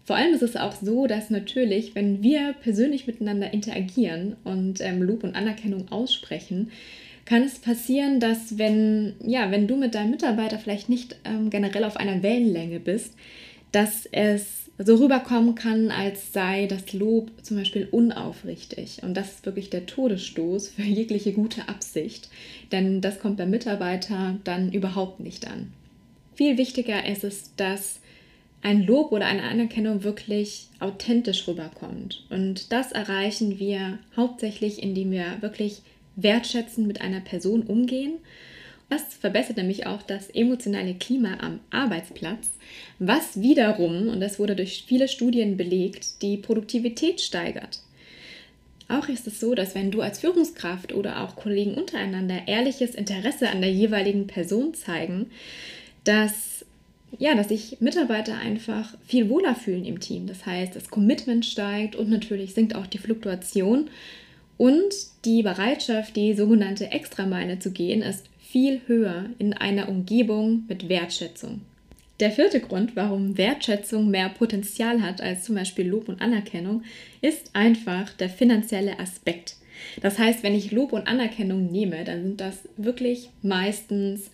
Vor 0.09 0.17
allem 0.17 0.33
ist 0.33 0.41
es 0.41 0.57
auch 0.57 0.73
so, 0.73 1.07
dass 1.07 1.29
natürlich, 1.29 1.95
wenn 1.95 2.23
wir 2.23 2.55
persönlich 2.63 3.07
miteinander 3.07 3.53
interagieren 3.53 4.37
und 4.43 4.81
ähm, 4.81 5.03
Lob 5.03 5.23
und 5.23 5.37
Anerkennung 5.37 5.93
aussprechen, 5.93 6.71
kann 7.27 7.43
es 7.43 7.59
passieren, 7.59 8.19
dass 8.19 8.57
wenn, 8.57 9.17
ja, 9.23 9.51
wenn 9.51 9.69
du 9.69 9.77
mit 9.77 9.95
deinem 9.95 10.13
Mitarbeiter 10.13 10.59
vielleicht 10.59 10.89
nicht 10.89 11.17
ähm, 11.27 11.51
generell 11.51 11.85
auf 11.85 11.99
einer 11.99 12.23
Wellenlänge 12.23 12.81
bist, 12.81 13.17
dass 13.71 14.07
es 14.11 14.71
so 14.79 14.95
rüberkommen 14.95 15.55
kann, 15.55 15.91
als 15.91 16.33
sei 16.33 16.65
das 16.65 16.95
Lob 16.95 17.31
zum 17.43 17.59
Beispiel 17.59 17.87
unaufrichtig. 17.91 19.03
Und 19.03 19.15
das 19.15 19.33
ist 19.33 19.45
wirklich 19.45 19.69
der 19.69 19.85
Todesstoß 19.85 20.71
für 20.71 20.85
jegliche 20.85 21.35
gute 21.35 21.69
Absicht, 21.69 22.31
denn 22.73 23.03
das 23.03 23.21
kommt 23.21 23.37
beim 23.37 23.51
Mitarbeiter 23.51 24.39
dann 24.45 24.73
überhaupt 24.73 25.21
nicht 25.21 25.47
an. 25.47 25.71
Viel 26.35 26.57
wichtiger 26.57 27.07
ist 27.07 27.25
es, 27.25 27.55
dass 27.57 28.01
ein 28.63 28.85
Lob 28.85 29.13
oder 29.13 29.27
eine 29.27 29.45
Anerkennung 29.45 30.03
wirklich 30.03 30.69
authentisch 30.81 31.47
rüberkommt. 31.47 32.27
Und 32.31 32.73
das 32.73 32.93
erreichen 32.93 33.59
wir 33.59 33.99
hauptsächlich, 34.17 34.83
indem 34.83 35.11
wir 35.13 35.41
wirklich 35.41 35.83
wertschätzend 36.17 36.87
mit 36.87 37.01
einer 37.01 37.21
Person 37.21 37.63
umgehen. 37.63 38.15
Das 38.91 39.03
verbessert 39.15 39.59
nämlich 39.59 39.87
auch 39.87 40.03
das 40.03 40.31
emotionale 40.31 40.95
Klima 40.95 41.39
am 41.41 41.61
Arbeitsplatz, 41.71 42.51
was 42.99 43.41
wiederum, 43.41 44.09
und 44.09 44.21
das 44.21 44.39
wurde 44.39 44.57
durch 44.57 44.85
viele 44.87 45.09
Studien 45.09 45.57
belegt, 45.57 46.23
die 46.23 46.39
Produktivität 46.39 47.21
steigert. 47.21 47.81
Auch 48.89 49.09
ist 49.09 49.27
es 49.27 49.39
so, 49.39 49.55
dass 49.55 49.75
wenn 49.75 49.91
du 49.91 50.01
als 50.01 50.21
Führungskraft 50.21 50.95
oder 50.95 51.23
auch 51.23 51.37
Kollegen 51.37 51.75
untereinander 51.75 52.49
ehrliches 52.49 52.95
Interesse 52.95 53.51
an 53.51 53.61
der 53.61 53.71
jeweiligen 53.71 54.27
Person 54.27 54.73
zeigen, 54.73 55.31
dass 56.05 56.48
ja, 57.17 57.35
dass 57.35 57.49
sich 57.49 57.81
Mitarbeiter 57.81 58.37
einfach 58.37 58.95
viel 59.07 59.29
wohler 59.31 59.55
fühlen 59.55 59.85
im 59.85 60.01
Team. 60.01 60.27
Das 60.27 60.45
heißt, 60.45 60.77
das 60.77 60.91
Commitment 60.91 61.47
steigt 61.47 61.97
und 61.97 62.11
natürlich 62.11 62.55
sinkt 62.55 62.75
auch 62.75 62.87
die 62.87 62.99
Fluktuation. 62.99 63.89
Und 64.57 64.95
die 65.25 65.43
Bereitschaft, 65.43 66.17
die 66.17 66.35
sogenannte 66.35 66.91
Extrameile 66.91 67.59
zu 67.59 67.71
gehen, 67.71 68.03
ist 68.03 68.27
viel 68.41 68.81
höher 68.87 69.27
in 69.39 69.53
einer 69.53 69.89
Umgebung 69.89 70.65
mit 70.69 70.89
Wertschätzung. 70.89 71.61
Der 72.21 72.33
vierte 72.33 72.61
Grund, 72.61 72.97
warum 72.97 73.39
Wertschätzung 73.39 74.11
mehr 74.11 74.29
Potenzial 74.29 75.03
hat 75.03 75.21
als 75.21 75.45
zum 75.45 75.55
Beispiel 75.55 75.87
Lob 75.87 76.09
und 76.09 76.21
Anerkennung, 76.21 76.83
ist 77.21 77.55
einfach 77.55 78.13
der 78.15 78.29
finanzielle 78.29 78.99
Aspekt. 78.99 79.57
Das 80.03 80.19
heißt, 80.19 80.43
wenn 80.43 80.55
ich 80.55 80.73
Lob 80.73 80.93
und 80.93 81.07
Anerkennung 81.07 81.71
nehme, 81.71 82.03
dann 82.03 82.23
sind 82.25 82.41
das 82.41 82.69
wirklich 82.77 83.31
meistens 83.43 84.31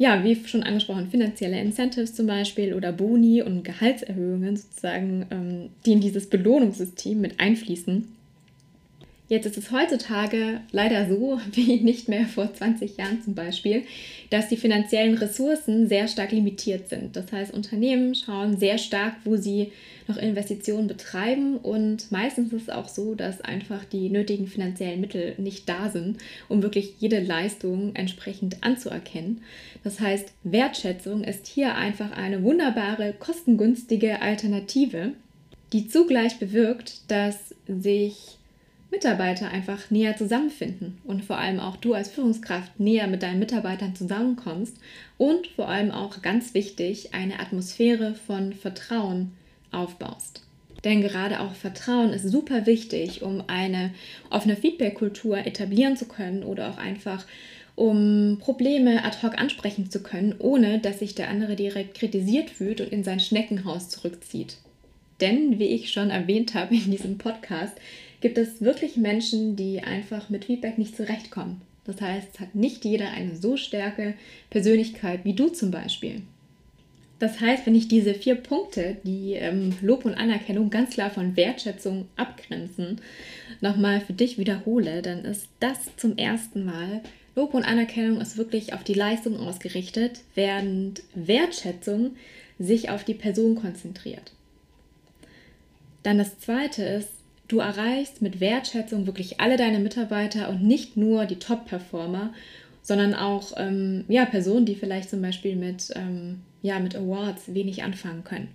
ja, 0.00 0.24
wie 0.24 0.34
schon 0.46 0.62
angesprochen, 0.62 1.10
finanzielle 1.10 1.60
Incentives 1.60 2.14
zum 2.14 2.26
Beispiel 2.26 2.72
oder 2.72 2.90
Boni 2.90 3.42
und 3.42 3.64
Gehaltserhöhungen 3.64 4.56
sozusagen, 4.56 5.26
ähm, 5.30 5.68
die 5.84 5.92
in 5.92 6.00
dieses 6.00 6.30
Belohnungssystem 6.30 7.20
mit 7.20 7.38
einfließen. 7.38 8.08
Jetzt 9.30 9.46
ist 9.46 9.56
es 9.56 9.70
heutzutage 9.70 10.60
leider 10.72 11.08
so, 11.08 11.40
wie 11.52 11.76
nicht 11.80 12.08
mehr 12.08 12.26
vor 12.26 12.52
20 12.52 12.96
Jahren 12.96 13.22
zum 13.22 13.36
Beispiel, 13.36 13.84
dass 14.28 14.48
die 14.48 14.56
finanziellen 14.56 15.16
Ressourcen 15.16 15.88
sehr 15.88 16.08
stark 16.08 16.32
limitiert 16.32 16.88
sind. 16.88 17.14
Das 17.14 17.30
heißt, 17.30 17.54
Unternehmen 17.54 18.16
schauen 18.16 18.58
sehr 18.58 18.76
stark, 18.76 19.14
wo 19.24 19.36
sie 19.36 19.70
noch 20.08 20.16
Investitionen 20.16 20.88
betreiben 20.88 21.58
und 21.58 22.10
meistens 22.10 22.52
ist 22.52 22.62
es 22.62 22.70
auch 22.70 22.88
so, 22.88 23.14
dass 23.14 23.40
einfach 23.40 23.84
die 23.84 24.10
nötigen 24.10 24.48
finanziellen 24.48 25.00
Mittel 25.00 25.34
nicht 25.38 25.68
da 25.68 25.90
sind, 25.90 26.18
um 26.48 26.64
wirklich 26.64 26.94
jede 26.98 27.20
Leistung 27.20 27.94
entsprechend 27.94 28.64
anzuerkennen. 28.64 29.42
Das 29.84 30.00
heißt, 30.00 30.32
Wertschätzung 30.42 31.22
ist 31.22 31.46
hier 31.46 31.76
einfach 31.76 32.10
eine 32.10 32.42
wunderbare, 32.42 33.14
kostengünstige 33.16 34.20
Alternative, 34.22 35.12
die 35.72 35.86
zugleich 35.86 36.40
bewirkt, 36.40 37.08
dass 37.08 37.54
sich 37.68 38.39
Mitarbeiter 38.90 39.50
einfach 39.50 39.90
näher 39.90 40.16
zusammenfinden 40.16 40.98
und 41.04 41.24
vor 41.24 41.38
allem 41.38 41.60
auch 41.60 41.76
du 41.76 41.94
als 41.94 42.08
Führungskraft 42.08 42.80
näher 42.80 43.06
mit 43.06 43.22
deinen 43.22 43.38
Mitarbeitern 43.38 43.94
zusammenkommst 43.94 44.76
und 45.16 45.46
vor 45.46 45.68
allem 45.68 45.92
auch 45.92 46.22
ganz 46.22 46.54
wichtig 46.54 47.14
eine 47.14 47.38
Atmosphäre 47.38 48.14
von 48.14 48.52
Vertrauen 48.52 49.32
aufbaust. 49.70 50.42
Denn 50.84 51.02
gerade 51.02 51.40
auch 51.40 51.54
Vertrauen 51.54 52.10
ist 52.10 52.28
super 52.28 52.66
wichtig, 52.66 53.22
um 53.22 53.44
eine 53.46 53.92
offene 54.30 54.56
Feedback-Kultur 54.56 55.38
etablieren 55.38 55.96
zu 55.96 56.06
können 56.06 56.42
oder 56.42 56.70
auch 56.70 56.78
einfach 56.78 57.26
um 57.76 58.38
Probleme 58.40 59.04
ad 59.04 59.18
hoc 59.22 59.38
ansprechen 59.38 59.90
zu 59.90 60.02
können, 60.02 60.34
ohne 60.38 60.80
dass 60.80 60.98
sich 60.98 61.14
der 61.14 61.28
andere 61.28 61.56
direkt 61.56 61.94
kritisiert 61.94 62.50
fühlt 62.50 62.80
und 62.80 62.92
in 62.92 63.04
sein 63.04 63.20
Schneckenhaus 63.20 63.88
zurückzieht. 63.88 64.56
Denn, 65.20 65.58
wie 65.58 65.66
ich 65.66 65.92
schon 65.92 66.10
erwähnt 66.10 66.54
habe 66.54 66.74
in 66.74 66.90
diesem 66.90 67.18
Podcast, 67.18 67.74
gibt 68.20 68.38
es 68.38 68.60
wirklich 68.60 68.96
Menschen, 68.96 69.56
die 69.56 69.80
einfach 69.80 70.28
mit 70.30 70.44
Feedback 70.44 70.78
nicht 70.78 70.96
zurechtkommen. 70.96 71.62
Das 71.84 72.00
heißt, 72.00 72.28
es 72.34 72.40
hat 72.40 72.54
nicht 72.54 72.84
jeder 72.84 73.10
eine 73.10 73.36
so 73.36 73.56
starke 73.56 74.14
Persönlichkeit 74.50 75.24
wie 75.24 75.32
du 75.32 75.48
zum 75.48 75.70
Beispiel. 75.70 76.22
Das 77.18 77.38
heißt, 77.40 77.66
wenn 77.66 77.74
ich 77.74 77.88
diese 77.88 78.14
vier 78.14 78.34
Punkte, 78.34 78.96
die 79.04 79.34
ähm, 79.34 79.74
Lob 79.82 80.06
und 80.06 80.14
Anerkennung 80.14 80.70
ganz 80.70 80.94
klar 80.94 81.10
von 81.10 81.36
Wertschätzung 81.36 82.08
abgrenzen, 82.16 83.00
nochmal 83.60 84.00
für 84.00 84.14
dich 84.14 84.38
wiederhole, 84.38 85.02
dann 85.02 85.24
ist 85.24 85.48
das 85.60 85.96
zum 85.96 86.16
ersten 86.16 86.64
Mal, 86.64 87.02
Lob 87.36 87.54
und 87.54 87.64
Anerkennung 87.64 88.20
ist 88.20 88.38
wirklich 88.38 88.72
auf 88.72 88.84
die 88.84 88.94
Leistung 88.94 89.36
ausgerichtet, 89.36 90.20
während 90.34 91.02
Wertschätzung 91.14 92.16
sich 92.58 92.90
auf 92.90 93.04
die 93.04 93.14
Person 93.14 93.54
konzentriert. 93.54 94.32
Dann 96.02 96.18
das 96.18 96.38
zweite 96.38 96.82
ist, 96.82 97.10
Du 97.50 97.58
erreichst 97.58 98.22
mit 98.22 98.38
Wertschätzung 98.38 99.06
wirklich 99.06 99.40
alle 99.40 99.56
deine 99.56 99.80
Mitarbeiter 99.80 100.50
und 100.50 100.62
nicht 100.62 100.96
nur 100.96 101.24
die 101.24 101.40
Top-Performer, 101.40 102.32
sondern 102.80 103.12
auch 103.12 103.54
ähm, 103.56 104.04
ja, 104.06 104.24
Personen, 104.24 104.66
die 104.66 104.76
vielleicht 104.76 105.10
zum 105.10 105.20
Beispiel 105.20 105.56
mit, 105.56 105.90
ähm, 105.96 106.42
ja, 106.62 106.78
mit 106.78 106.94
Awards 106.94 107.52
wenig 107.52 107.82
anfangen 107.82 108.22
können. 108.22 108.50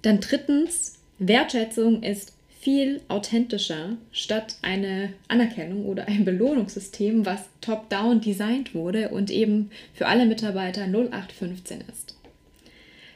Dann 0.00 0.20
drittens, 0.20 1.00
Wertschätzung 1.18 2.02
ist 2.02 2.32
viel 2.58 3.02
authentischer 3.08 3.98
statt 4.10 4.56
eine 4.62 5.12
Anerkennung 5.28 5.84
oder 5.84 6.08
ein 6.08 6.24
Belohnungssystem, 6.24 7.26
was 7.26 7.44
top-down 7.60 8.22
designt 8.22 8.74
wurde 8.74 9.10
und 9.10 9.30
eben 9.30 9.68
für 9.92 10.06
alle 10.06 10.24
Mitarbeiter 10.24 10.84
0815 10.86 11.82
ist. 11.92 12.16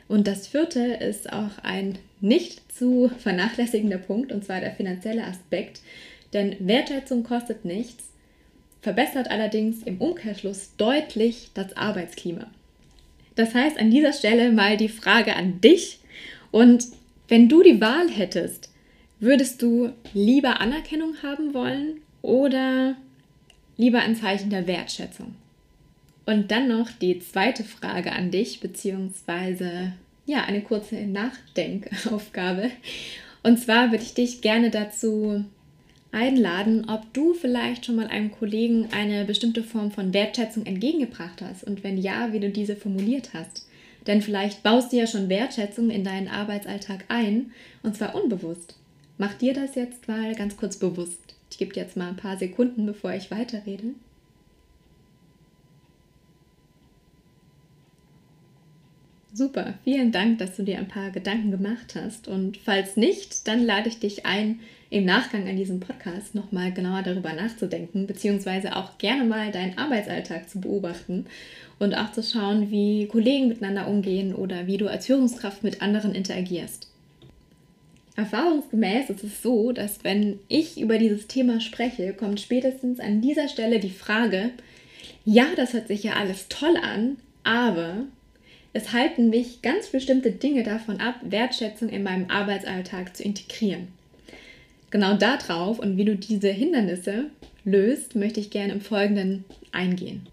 Und 0.08 0.28
das 0.28 0.46
vierte 0.46 0.80
ist 0.80 1.32
auch 1.32 1.58
ein 1.62 1.98
nicht 2.20 2.72
zu 2.72 3.10
vernachlässigender 3.18 3.98
Punkt, 3.98 4.32
und 4.32 4.44
zwar 4.44 4.60
der 4.60 4.72
finanzielle 4.72 5.25
Aspekt. 5.25 5.80
Denn 6.32 6.56
Wertschätzung 6.60 7.25
kostet 7.25 7.64
nichts, 7.64 8.04
verbessert 8.82 9.30
allerdings 9.30 9.82
im 9.82 10.00
Umkehrschluss 10.00 10.70
deutlich 10.76 11.50
das 11.54 11.76
Arbeitsklima. 11.76 12.46
Das 13.34 13.54
heißt 13.54 13.78
an 13.78 13.90
dieser 13.90 14.12
Stelle 14.12 14.52
mal 14.52 14.76
die 14.76 14.88
Frage 14.88 15.36
an 15.36 15.60
dich. 15.60 15.98
Und 16.50 16.86
wenn 17.28 17.48
du 17.48 17.62
die 17.62 17.80
Wahl 17.80 18.08
hättest, 18.08 18.70
würdest 19.18 19.60
du 19.60 19.90
lieber 20.14 20.60
Anerkennung 20.60 21.14
haben 21.22 21.52
wollen 21.52 22.00
oder 22.22 22.96
lieber 23.76 24.00
ein 24.00 24.16
Zeichen 24.16 24.50
der 24.50 24.66
Wertschätzung? 24.66 25.34
Und 26.26 26.50
dann 26.50 26.68
noch 26.68 26.90
die 26.90 27.21
zweite 27.21 27.64
Frage 27.64 28.12
an 28.12 28.30
dich, 28.30 28.61
beziehungsweise 28.61 29.92
ja, 30.26 30.45
eine 30.45 30.61
kurze 30.61 30.97
Nachdenkaufgabe. 30.97 32.71
Und 33.42 33.59
zwar 33.59 33.92
würde 33.92 34.02
ich 34.02 34.14
dich 34.14 34.40
gerne 34.40 34.71
dazu 34.71 35.45
einladen, 36.11 36.88
ob 36.88 37.12
du 37.12 37.33
vielleicht 37.35 37.87
schon 37.87 37.97
mal 37.97 38.09
einem 38.09 38.33
Kollegen 38.33 38.88
eine 38.92 39.25
bestimmte 39.25 39.62
Form 39.62 39.92
von 39.92 40.12
Wertschätzung 40.12 40.66
entgegengebracht 40.66 41.42
hast 41.42 41.62
und 41.62 41.85
wenn 41.85 41.97
ja, 41.99 42.33
wie 42.33 42.40
du 42.40 42.50
diese 42.50 42.75
formuliert 42.75 43.30
hast. 43.35 43.68
Denn 44.06 44.23
vielleicht 44.23 44.62
baust 44.62 44.92
du 44.92 44.97
ja 44.97 45.06
schon 45.06 45.28
Wertschätzung 45.28 45.90
in 45.90 46.04
deinen 46.04 46.28
Arbeitsalltag 46.28 47.04
ein 47.09 47.52
und 47.83 47.97
zwar 47.97 48.14
unbewusst. 48.14 48.76
Mach 49.18 49.35
dir 49.35 49.54
das 49.54 49.75
jetzt 49.75 50.09
mal 50.09 50.35
ganz 50.35 50.56
kurz 50.56 50.76
bewusst. 50.76 51.35
Ich 51.50 51.59
gebe 51.59 51.73
dir 51.73 51.83
jetzt 51.83 51.97
mal 51.97 52.09
ein 52.09 52.16
paar 52.16 52.37
Sekunden, 52.37 52.87
bevor 52.87 53.12
ich 53.12 53.30
weiterrede. 53.30 53.95
Super, 59.37 59.75
vielen 59.85 60.12
Dank, 60.12 60.38
dass 60.38 60.57
du 60.57 60.62
dir 60.62 60.78
ein 60.78 60.88
paar 60.88 61.11
Gedanken 61.11 61.50
gemacht 61.50 61.95
hast. 61.95 62.26
Und 62.26 62.57
falls 62.57 62.97
nicht, 62.97 63.47
dann 63.47 63.66
lade 63.66 63.90
ich 63.90 63.99
dich 63.99 64.25
ein, 64.25 64.61
im 64.88 65.05
Nachgang 65.05 65.47
an 65.47 65.59
diesem 65.59 65.78
Podcast 65.78 66.35
nochmal 66.35 66.73
genauer 66.73 67.02
darüber 67.02 67.35
nachzudenken, 67.35 68.07
beziehungsweise 68.07 68.76
auch 68.76 68.97
gerne 68.97 69.25
mal 69.25 69.52
deinen 69.52 69.76
Arbeitsalltag 69.76 70.49
zu 70.49 70.62
beobachten 70.62 71.26
und 71.78 71.93
auch 71.93 72.12
zu 72.12 72.23
schauen, 72.23 72.71
wie 72.71 73.09
Kollegen 73.09 73.49
miteinander 73.49 73.88
umgehen 73.88 74.35
oder 74.35 74.66
wie 74.66 74.78
du 74.78 74.88
als 74.88 75.05
Führungskraft 75.05 75.62
mit 75.62 75.83
anderen 75.83 76.14
interagierst. 76.14 76.88
Erfahrungsgemäß 78.16 79.11
ist 79.11 79.23
es 79.23 79.43
so, 79.43 79.73
dass 79.73 80.02
wenn 80.02 80.38
ich 80.49 80.81
über 80.81 80.97
dieses 80.97 81.26
Thema 81.26 81.61
spreche, 81.61 82.14
kommt 82.14 82.40
spätestens 82.40 83.00
an 83.00 83.21
dieser 83.21 83.49
Stelle 83.49 83.81
die 83.81 83.90
Frage, 83.90 84.52
ja, 85.26 85.45
das 85.57 85.75
hört 85.75 85.88
sich 85.88 86.05
ja 86.05 86.14
alles 86.14 86.49
toll 86.49 86.78
an, 86.83 87.19
aber 87.45 88.07
es 88.76 88.92
halten 88.92 89.30
mich 89.30 89.62
ganz 89.62 89.88
bestimmte 89.88 90.30
Dinge 90.30 90.62
davon 90.62 91.00
ab, 91.00 91.16
Wertschätzung 91.23 91.88
in 91.88 92.02
meinem 92.02 92.30
Arbeitsalltag 92.30 93.16
zu 93.16 93.23
integrieren. 93.23 93.88
Genau 94.90 95.14
darauf 95.14 95.78
und 95.78 95.97
wie 95.97 96.04
du 96.04 96.14
diese 96.14 96.49
Hindernisse 96.49 97.30
löst, 97.64 98.14
möchte 98.14 98.38
ich 98.38 98.50
gerne 98.50 98.75
im 98.75 98.83
Folgenden 98.83 99.45
eingehen. 99.73 100.26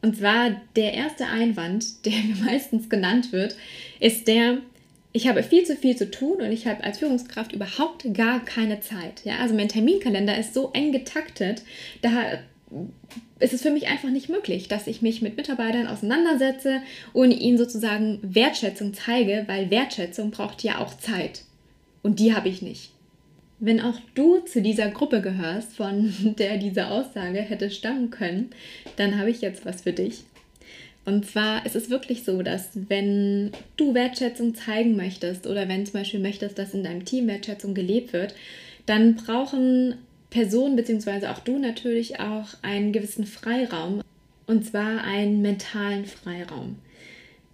Und 0.00 0.16
zwar 0.16 0.60
der 0.76 0.94
erste 0.94 1.26
Einwand, 1.26 1.84
der 2.06 2.12
mir 2.12 2.36
meistens 2.44 2.88
genannt 2.88 3.32
wird, 3.32 3.56
ist 3.98 4.28
der, 4.28 4.58
ich 5.12 5.26
habe 5.26 5.42
viel 5.42 5.64
zu 5.64 5.74
viel 5.74 5.96
zu 5.96 6.08
tun 6.08 6.40
und 6.40 6.52
ich 6.52 6.68
habe 6.68 6.84
als 6.84 6.98
Führungskraft 6.98 7.52
überhaupt 7.52 8.14
gar 8.14 8.44
keine 8.44 8.80
Zeit. 8.80 9.22
Ja, 9.24 9.38
also 9.38 9.54
mein 9.54 9.68
Terminkalender 9.68 10.38
ist 10.38 10.54
so 10.54 10.70
eng 10.72 10.92
getaktet, 10.92 11.62
da 12.00 12.38
ist 13.38 13.52
es 13.52 13.62
für 13.62 13.70
mich 13.70 13.86
einfach 13.86 14.10
nicht 14.10 14.28
möglich, 14.28 14.68
dass 14.68 14.86
ich 14.86 15.00
mich 15.00 15.22
mit 15.22 15.36
Mitarbeitern 15.36 15.86
auseinandersetze 15.86 16.82
und 17.12 17.30
ihnen 17.30 17.58
sozusagen 17.58 18.18
Wertschätzung 18.22 18.94
zeige, 18.94 19.44
weil 19.46 19.70
Wertschätzung 19.70 20.30
braucht 20.30 20.62
ja 20.62 20.78
auch 20.78 20.96
Zeit. 20.96 21.42
Und 22.02 22.20
die 22.20 22.34
habe 22.34 22.48
ich 22.48 22.62
nicht. 22.62 22.90
Wenn 23.60 23.80
auch 23.80 23.98
du 24.14 24.38
zu 24.40 24.62
dieser 24.62 24.88
Gruppe 24.88 25.20
gehörst, 25.20 25.76
von 25.76 26.12
der 26.38 26.58
diese 26.58 26.88
Aussage 26.88 27.40
hätte 27.40 27.70
stammen 27.70 28.10
können, 28.10 28.50
dann 28.96 29.18
habe 29.18 29.30
ich 29.30 29.40
jetzt 29.40 29.64
was 29.64 29.82
für 29.82 29.92
dich. 29.92 30.24
Und 31.04 31.24
zwar 31.24 31.64
ist 31.64 31.74
es 31.74 31.88
wirklich 31.88 32.24
so, 32.24 32.42
dass 32.42 32.68
wenn 32.74 33.52
du 33.76 33.94
Wertschätzung 33.94 34.54
zeigen 34.54 34.94
möchtest 34.94 35.46
oder 35.46 35.66
wenn 35.66 35.86
zum 35.86 35.94
Beispiel 35.94 36.20
möchtest, 36.20 36.58
dass 36.58 36.74
in 36.74 36.84
deinem 36.84 37.06
Team 37.06 37.28
Wertschätzung 37.28 37.72
gelebt 37.72 38.12
wird, 38.12 38.34
dann 38.84 39.14
brauchen 39.14 39.94
Person 40.30 40.76
bzw. 40.76 41.26
auch 41.26 41.38
du 41.40 41.58
natürlich 41.58 42.20
auch 42.20 42.48
einen 42.62 42.92
gewissen 42.92 43.26
Freiraum 43.26 44.02
und 44.46 44.64
zwar 44.64 45.02
einen 45.04 45.42
mentalen 45.42 46.04
Freiraum. 46.04 46.76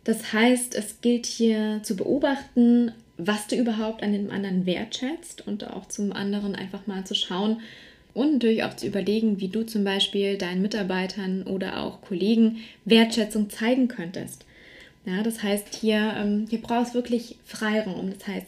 Das 0.04 0.32
heißt, 0.32 0.74
es 0.74 1.00
gilt 1.00 1.26
hier 1.26 1.80
zu 1.82 1.96
beobachten, 1.96 2.92
was 3.16 3.46
du 3.46 3.56
überhaupt 3.56 4.02
an 4.02 4.12
dem 4.12 4.30
anderen 4.30 4.66
wertschätzt 4.66 5.46
und 5.46 5.68
auch 5.70 5.86
zum 5.86 6.12
anderen 6.12 6.54
einfach 6.54 6.86
mal 6.86 7.04
zu 7.04 7.14
schauen 7.14 7.60
und 8.12 8.34
natürlich 8.34 8.64
auch 8.64 8.74
zu 8.74 8.86
überlegen, 8.86 9.40
wie 9.40 9.48
du 9.48 9.64
zum 9.64 9.84
Beispiel 9.84 10.36
deinen 10.36 10.62
Mitarbeitern 10.62 11.42
oder 11.44 11.80
auch 11.80 12.00
Kollegen 12.00 12.58
Wertschätzung 12.84 13.50
zeigen 13.50 13.88
könntest. 13.88 14.43
Ja, 15.06 15.22
das 15.22 15.42
heißt, 15.42 15.74
hier, 15.74 16.14
ähm, 16.16 16.46
hier 16.48 16.62
brauchst 16.62 16.94
wirklich 16.94 17.36
Freiraum. 17.44 18.10
Das 18.10 18.26
heißt, 18.26 18.46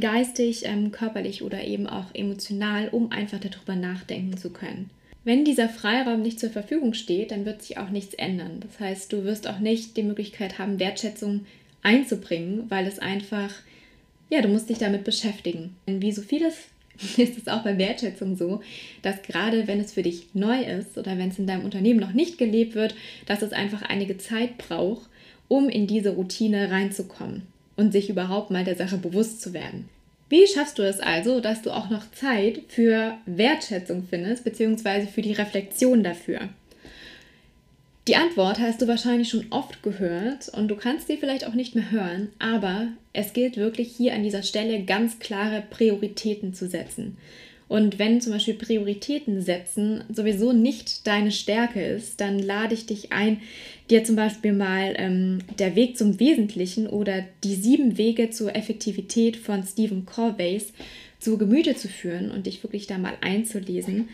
geistig, 0.00 0.64
ähm, 0.64 0.90
körperlich 0.90 1.42
oder 1.42 1.62
eben 1.62 1.86
auch 1.86 2.06
emotional, 2.14 2.88
um 2.88 3.12
einfach 3.12 3.38
darüber 3.38 3.76
nachdenken 3.76 4.36
zu 4.36 4.50
können. 4.50 4.90
Wenn 5.22 5.44
dieser 5.44 5.68
Freiraum 5.68 6.20
nicht 6.20 6.40
zur 6.40 6.50
Verfügung 6.50 6.94
steht, 6.94 7.30
dann 7.30 7.46
wird 7.46 7.62
sich 7.62 7.78
auch 7.78 7.90
nichts 7.90 8.14
ändern. 8.14 8.60
Das 8.60 8.78
heißt, 8.80 9.12
du 9.12 9.24
wirst 9.24 9.48
auch 9.48 9.60
nicht 9.60 9.96
die 9.96 10.02
Möglichkeit 10.02 10.58
haben, 10.58 10.78
Wertschätzung 10.78 11.46
einzubringen, 11.82 12.64
weil 12.68 12.86
es 12.86 12.98
einfach, 12.98 13.50
ja, 14.28 14.42
du 14.42 14.48
musst 14.48 14.68
dich 14.68 14.78
damit 14.78 15.04
beschäftigen. 15.04 15.76
Denn 15.86 16.02
wie 16.02 16.12
so 16.12 16.22
vieles 16.22 16.56
ist 17.16 17.38
es 17.38 17.48
auch 17.48 17.62
bei 17.62 17.78
Wertschätzung 17.78 18.36
so, 18.36 18.60
dass 19.02 19.22
gerade 19.22 19.66
wenn 19.68 19.80
es 19.80 19.92
für 19.92 20.02
dich 20.02 20.26
neu 20.34 20.60
ist 20.60 20.98
oder 20.98 21.16
wenn 21.16 21.30
es 21.30 21.38
in 21.38 21.46
deinem 21.46 21.64
Unternehmen 21.64 22.00
noch 22.00 22.12
nicht 22.12 22.36
gelebt 22.36 22.74
wird, 22.74 22.94
dass 23.26 23.42
es 23.42 23.52
einfach 23.52 23.82
einige 23.82 24.18
Zeit 24.18 24.58
braucht, 24.58 25.08
um 25.48 25.68
in 25.68 25.86
diese 25.86 26.10
Routine 26.10 26.70
reinzukommen 26.70 27.42
und 27.76 27.92
sich 27.92 28.10
überhaupt 28.10 28.50
mal 28.50 28.64
der 28.64 28.76
Sache 28.76 28.98
bewusst 28.98 29.40
zu 29.40 29.52
werden. 29.52 29.88
Wie 30.28 30.46
schaffst 30.46 30.78
du 30.78 30.82
es 30.82 31.00
also, 31.00 31.40
dass 31.40 31.62
du 31.62 31.70
auch 31.70 31.90
noch 31.90 32.10
Zeit 32.12 32.62
für 32.68 33.14
Wertschätzung 33.26 34.06
findest, 34.08 34.44
beziehungsweise 34.44 35.06
für 35.06 35.22
die 35.22 35.32
Reflexion 35.32 36.02
dafür? 36.02 36.48
Die 38.06 38.16
Antwort 38.16 38.58
hast 38.58 38.82
du 38.82 38.86
wahrscheinlich 38.86 39.30
schon 39.30 39.46
oft 39.50 39.82
gehört 39.82 40.50
und 40.50 40.68
du 40.68 40.76
kannst 40.76 41.06
sie 41.06 41.16
vielleicht 41.16 41.46
auch 41.46 41.54
nicht 41.54 41.74
mehr 41.74 41.90
hören, 41.90 42.28
aber 42.38 42.88
es 43.14 43.32
gilt 43.32 43.56
wirklich 43.56 43.96
hier 43.96 44.12
an 44.14 44.22
dieser 44.22 44.42
Stelle 44.42 44.82
ganz 44.82 45.18
klare 45.20 45.62
Prioritäten 45.70 46.52
zu 46.52 46.68
setzen. 46.68 47.16
Und 47.74 47.98
wenn 47.98 48.20
zum 48.20 48.32
Beispiel 48.32 48.54
Prioritäten 48.54 49.40
setzen 49.40 50.04
sowieso 50.08 50.52
nicht 50.52 51.08
deine 51.08 51.32
Stärke 51.32 51.84
ist, 51.84 52.20
dann 52.20 52.38
lade 52.38 52.72
ich 52.72 52.86
dich 52.86 53.12
ein, 53.12 53.40
dir 53.90 54.04
zum 54.04 54.14
Beispiel 54.14 54.52
mal 54.52 54.94
ähm, 54.96 55.40
der 55.58 55.74
Weg 55.74 55.98
zum 55.98 56.20
Wesentlichen 56.20 56.86
oder 56.86 57.24
die 57.42 57.56
sieben 57.56 57.98
Wege 57.98 58.30
zur 58.30 58.54
Effektivität 58.54 59.36
von 59.36 59.64
Stephen 59.64 60.06
Corveys 60.06 60.72
zu 61.18 61.36
Gemüte 61.36 61.74
zu 61.74 61.88
führen 61.88 62.30
und 62.30 62.46
dich 62.46 62.62
wirklich 62.62 62.86
da 62.86 62.96
mal 62.96 63.14
einzulesen. 63.22 64.08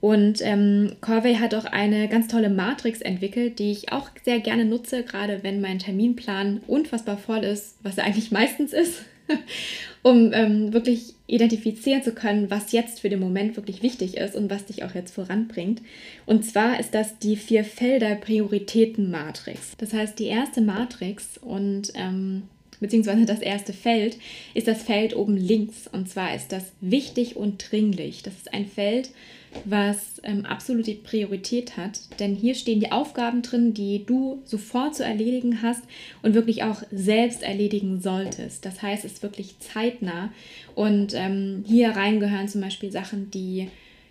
Und 0.00 0.40
ähm, 0.42 0.92
Corvey 1.00 1.34
hat 1.34 1.56
auch 1.56 1.64
eine 1.64 2.06
ganz 2.06 2.28
tolle 2.28 2.48
Matrix 2.48 3.00
entwickelt, 3.00 3.58
die 3.58 3.72
ich 3.72 3.90
auch 3.90 4.08
sehr 4.22 4.38
gerne 4.38 4.64
nutze, 4.64 5.02
gerade 5.02 5.42
wenn 5.42 5.60
mein 5.60 5.80
Terminplan 5.80 6.60
unfassbar 6.68 7.18
voll 7.18 7.42
ist, 7.42 7.76
was 7.82 7.98
er 7.98 8.04
eigentlich 8.04 8.30
meistens 8.30 8.72
ist. 8.72 9.02
um 10.02 10.32
ähm, 10.32 10.72
wirklich 10.72 11.14
identifizieren 11.26 12.02
zu 12.02 12.12
können, 12.12 12.50
was 12.50 12.72
jetzt 12.72 13.00
für 13.00 13.08
den 13.08 13.20
Moment 13.20 13.56
wirklich 13.56 13.82
wichtig 13.82 14.16
ist 14.16 14.34
und 14.34 14.50
was 14.50 14.66
dich 14.66 14.84
auch 14.84 14.94
jetzt 14.94 15.14
voranbringt. 15.14 15.82
Und 16.26 16.44
zwar 16.44 16.80
ist 16.80 16.94
das 16.94 17.18
die 17.18 17.36
vier 17.36 17.64
Felder 17.64 18.14
Prioritäten-Matrix. 18.16 19.76
Das 19.78 19.92
heißt, 19.92 20.18
die 20.18 20.26
erste 20.26 20.60
Matrix 20.60 21.38
und 21.38 21.92
ähm, 21.94 22.42
beziehungsweise 22.80 23.26
das 23.26 23.40
erste 23.40 23.72
Feld 23.72 24.16
ist 24.54 24.66
das 24.66 24.82
Feld 24.82 25.14
oben 25.14 25.36
links. 25.36 25.86
Und 25.90 26.08
zwar 26.08 26.34
ist 26.34 26.50
das 26.52 26.72
wichtig 26.80 27.36
und 27.36 27.70
dringlich. 27.70 28.22
Das 28.22 28.34
ist 28.34 28.52
ein 28.52 28.66
Feld, 28.66 29.10
was 29.64 30.20
ähm, 30.22 30.46
absolute 30.46 30.94
Priorität 30.94 31.76
hat. 31.76 32.00
Denn 32.18 32.34
hier 32.34 32.54
stehen 32.54 32.80
die 32.80 32.92
Aufgaben 32.92 33.42
drin, 33.42 33.74
die 33.74 34.04
du 34.04 34.42
sofort 34.44 34.94
zu 34.94 35.04
erledigen 35.04 35.62
hast 35.62 35.82
und 36.22 36.34
wirklich 36.34 36.62
auch 36.62 36.82
selbst 36.90 37.42
erledigen 37.42 38.00
solltest. 38.00 38.64
Das 38.64 38.82
heißt, 38.82 39.04
es 39.04 39.14
ist 39.14 39.22
wirklich 39.22 39.58
zeitnah. 39.58 40.32
Und 40.74 41.14
ähm, 41.14 41.64
hier 41.66 41.90
rein 41.90 42.20
gehören 42.20 42.48
zum 42.48 42.60
Beispiel 42.60 42.90
Sachen, 42.90 43.30
die 43.30 43.68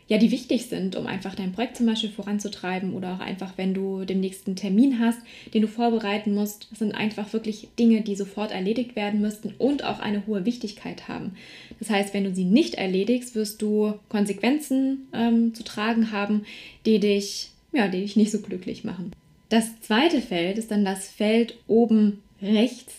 ja, 0.09 0.17
die 0.17 0.31
wichtig 0.31 0.65
sind, 0.65 0.95
um 0.95 1.05
einfach 1.05 1.35
dein 1.35 1.51
Projekt 1.51 1.77
zum 1.77 1.85
Beispiel 1.85 2.09
voranzutreiben 2.09 2.93
oder 2.93 3.13
auch 3.13 3.19
einfach, 3.19 3.53
wenn 3.57 3.75
du 3.75 4.05
den 4.05 4.19
nächsten 4.19 4.55
Termin 4.55 4.99
hast, 4.99 5.19
den 5.53 5.61
du 5.61 5.67
vorbereiten 5.67 6.33
musst. 6.33 6.67
Das 6.71 6.79
sind 6.79 6.95
einfach 6.95 7.31
wirklich 7.31 7.67
Dinge, 7.77 8.01
die 8.01 8.15
sofort 8.15 8.51
erledigt 8.51 8.95
werden 8.95 9.21
müssten 9.21 9.53
und 9.59 9.83
auch 9.83 9.99
eine 9.99 10.25
hohe 10.25 10.45
Wichtigkeit 10.45 11.07
haben. 11.07 11.35
Das 11.77 11.91
heißt, 11.91 12.15
wenn 12.15 12.23
du 12.23 12.33
sie 12.33 12.43
nicht 12.43 12.73
erledigst, 12.73 13.35
wirst 13.35 13.61
du 13.61 13.93
Konsequenzen 14.09 15.07
ähm, 15.13 15.53
zu 15.53 15.63
tragen 15.63 16.11
haben, 16.11 16.43
die 16.87 16.99
dich, 16.99 17.51
ja, 17.71 17.87
die 17.87 18.01
dich 18.01 18.15
nicht 18.15 18.31
so 18.31 18.39
glücklich 18.39 18.83
machen. 18.83 19.11
Das 19.49 19.79
zweite 19.81 20.21
Feld 20.21 20.57
ist 20.57 20.71
dann 20.71 20.85
das 20.85 21.07
Feld 21.07 21.55
oben 21.67 22.23
rechts. 22.41 22.95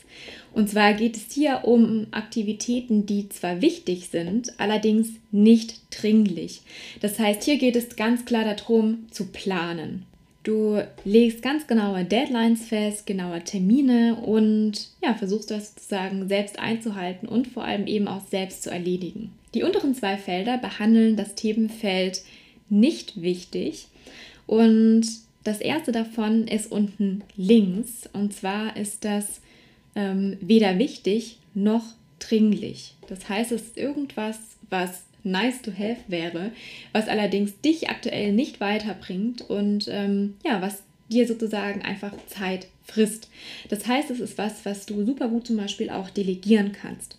Und 0.52 0.68
zwar 0.68 0.94
geht 0.94 1.16
es 1.16 1.32
hier 1.32 1.62
um 1.64 2.08
Aktivitäten, 2.10 3.06
die 3.06 3.28
zwar 3.28 3.60
wichtig 3.62 4.08
sind, 4.08 4.58
allerdings 4.58 5.10
nicht 5.30 5.80
dringlich. 5.90 6.62
Das 7.00 7.18
heißt, 7.18 7.44
hier 7.44 7.58
geht 7.58 7.76
es 7.76 7.96
ganz 7.96 8.24
klar 8.24 8.44
darum, 8.44 9.06
zu 9.10 9.26
planen. 9.26 10.06
Du 10.42 10.82
legst 11.04 11.42
ganz 11.42 11.66
genaue 11.66 12.04
Deadlines 12.04 12.66
fest, 12.66 13.06
genaue 13.06 13.44
Termine 13.44 14.16
und 14.16 14.88
ja, 15.04 15.14
versuchst 15.14 15.50
das 15.50 15.74
sozusagen 15.74 16.28
selbst 16.28 16.58
einzuhalten 16.58 17.28
und 17.28 17.46
vor 17.46 17.64
allem 17.64 17.86
eben 17.86 18.08
auch 18.08 18.26
selbst 18.26 18.62
zu 18.62 18.70
erledigen. 18.70 19.32
Die 19.52 19.62
unteren 19.62 19.94
zwei 19.94 20.16
Felder 20.16 20.56
behandeln 20.56 21.16
das 21.16 21.34
Themenfeld 21.34 22.22
nicht 22.70 23.20
wichtig 23.20 23.88
und 24.46 25.02
das 25.44 25.60
erste 25.60 25.92
davon 25.92 26.46
ist 26.46 26.72
unten 26.72 27.22
links 27.36 28.08
und 28.12 28.32
zwar 28.32 28.76
ist 28.76 29.04
das 29.04 29.40
ähm, 29.94 30.36
weder 30.40 30.78
wichtig 30.78 31.38
noch 31.54 31.84
dringlich. 32.18 32.94
Das 33.08 33.28
heißt, 33.28 33.52
es 33.52 33.62
ist 33.62 33.76
irgendwas, 33.76 34.38
was 34.68 35.02
nice 35.22 35.62
to 35.62 35.72
have 35.72 35.98
wäre, 36.08 36.52
was 36.92 37.08
allerdings 37.08 37.60
dich 37.60 37.90
aktuell 37.90 38.32
nicht 38.32 38.60
weiterbringt 38.60 39.42
und 39.48 39.88
ähm, 39.88 40.34
ja, 40.44 40.62
was 40.62 40.82
dir 41.10 41.26
sozusagen 41.26 41.82
einfach 41.82 42.12
Zeit 42.26 42.68
frisst. 42.84 43.28
Das 43.68 43.86
heißt, 43.86 44.10
es 44.10 44.20
ist 44.20 44.38
was, 44.38 44.64
was 44.64 44.86
du 44.86 45.04
super 45.04 45.28
gut 45.28 45.46
zum 45.46 45.56
Beispiel 45.56 45.90
auch 45.90 46.10
delegieren 46.10 46.72
kannst. 46.72 47.18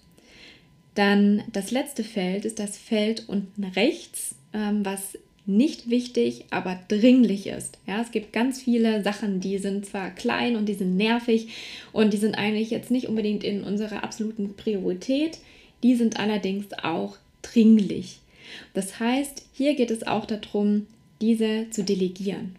Dann 0.96 1.44
das 1.52 1.72
letzte 1.72 2.04
Feld 2.04 2.46
ist 2.46 2.60
das 2.60 2.78
Feld 2.78 3.28
unten 3.28 3.64
rechts, 3.64 4.36
ähm, 4.54 4.86
was 4.86 5.18
nicht 5.46 5.90
wichtig, 5.90 6.46
aber 6.52 6.80
dringlich 6.88 7.48
ist. 7.48 7.78
Ja, 7.88 8.02
es 8.02 8.12
gibt 8.12 8.32
ganz 8.32 8.62
viele 8.62 9.04
Sachen, 9.04 9.40
die 9.40 9.58
sind 9.58 9.86
zwar 9.86 10.12
klein 10.12 10.56
und 10.56 10.68
die 10.68 10.76
sind 10.76 10.96
nervig 10.98 11.48
und 11.92 12.14
die 12.14 12.18
sind 12.18 12.36
eigentlich 12.36 12.70
jetzt 12.70 12.92
nicht 12.92 13.08
unbedingt 13.08 13.44
in 13.44 13.64
unserer 13.64 14.04
absoluten 14.04 14.56
Priorität, 14.56 15.40
die 15.84 15.96
sind 15.96 16.20
allerdings 16.20 16.68
auch 16.84 17.18
dringlich. 17.42 18.20
Das 18.74 19.00
heißt, 19.00 19.46
hier 19.54 19.76
geht 19.76 19.92
es 19.92 20.06
auch 20.06 20.26
darum, 20.26 20.88
diese 21.22 21.70
zu 21.72 21.84
delegieren. 21.84 22.56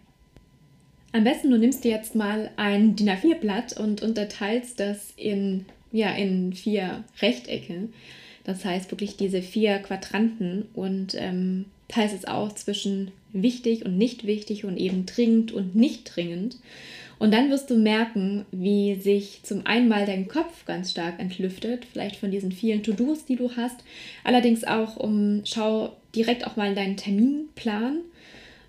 Am 1.13 1.23
besten 1.23 1.51
du 1.51 1.57
nimmst 1.57 1.83
dir 1.83 1.91
jetzt 1.91 2.15
mal 2.15 2.49
ein 2.57 2.95
DIN 2.95 3.09
A4-Blatt 3.09 3.79
und 3.79 4.01
unterteilst 4.01 4.79
das 4.79 5.13
in, 5.15 5.65
ja, 5.91 6.11
in 6.11 6.53
vier 6.53 7.03
Rechtecke. 7.21 7.89
Das 8.43 8.65
heißt 8.65 8.91
wirklich 8.91 9.15
diese 9.15 9.41
vier 9.41 9.77
Quadranten 9.79 10.65
und 10.73 11.15
ähm, 11.17 11.65
teilst 11.93 12.15
es 12.15 12.25
auch 12.25 12.51
zwischen 12.53 13.11
wichtig 13.33 13.85
und 13.85 13.97
nicht 13.97 14.25
wichtig 14.25 14.65
und 14.65 14.77
eben 14.77 15.05
dringend 15.05 15.51
und 15.51 15.75
nicht 15.75 16.15
dringend. 16.15 16.57
Und 17.19 17.31
dann 17.31 17.49
wirst 17.51 17.69
du 17.69 17.77
merken, 17.77 18.45
wie 18.51 18.95
sich 18.95 19.41
zum 19.43 19.65
einen 19.65 19.87
mal 19.87 20.05
dein 20.05 20.27
Kopf 20.27 20.65
ganz 20.65 20.91
stark 20.91 21.19
entlüftet, 21.19 21.85
vielleicht 21.85 22.17
von 22.17 22.31
diesen 22.31 22.51
vielen 22.51 22.83
To-Dos, 22.83 23.25
die 23.25 23.35
du 23.35 23.55
hast. 23.55 23.83
Allerdings 24.23 24.63
auch 24.63 24.97
um, 24.97 25.41
schau 25.45 25.95
direkt 26.15 26.45
auch 26.45 26.55
mal 26.55 26.69
in 26.69 26.75
deinen 26.75 26.97
Terminplan 26.97 27.99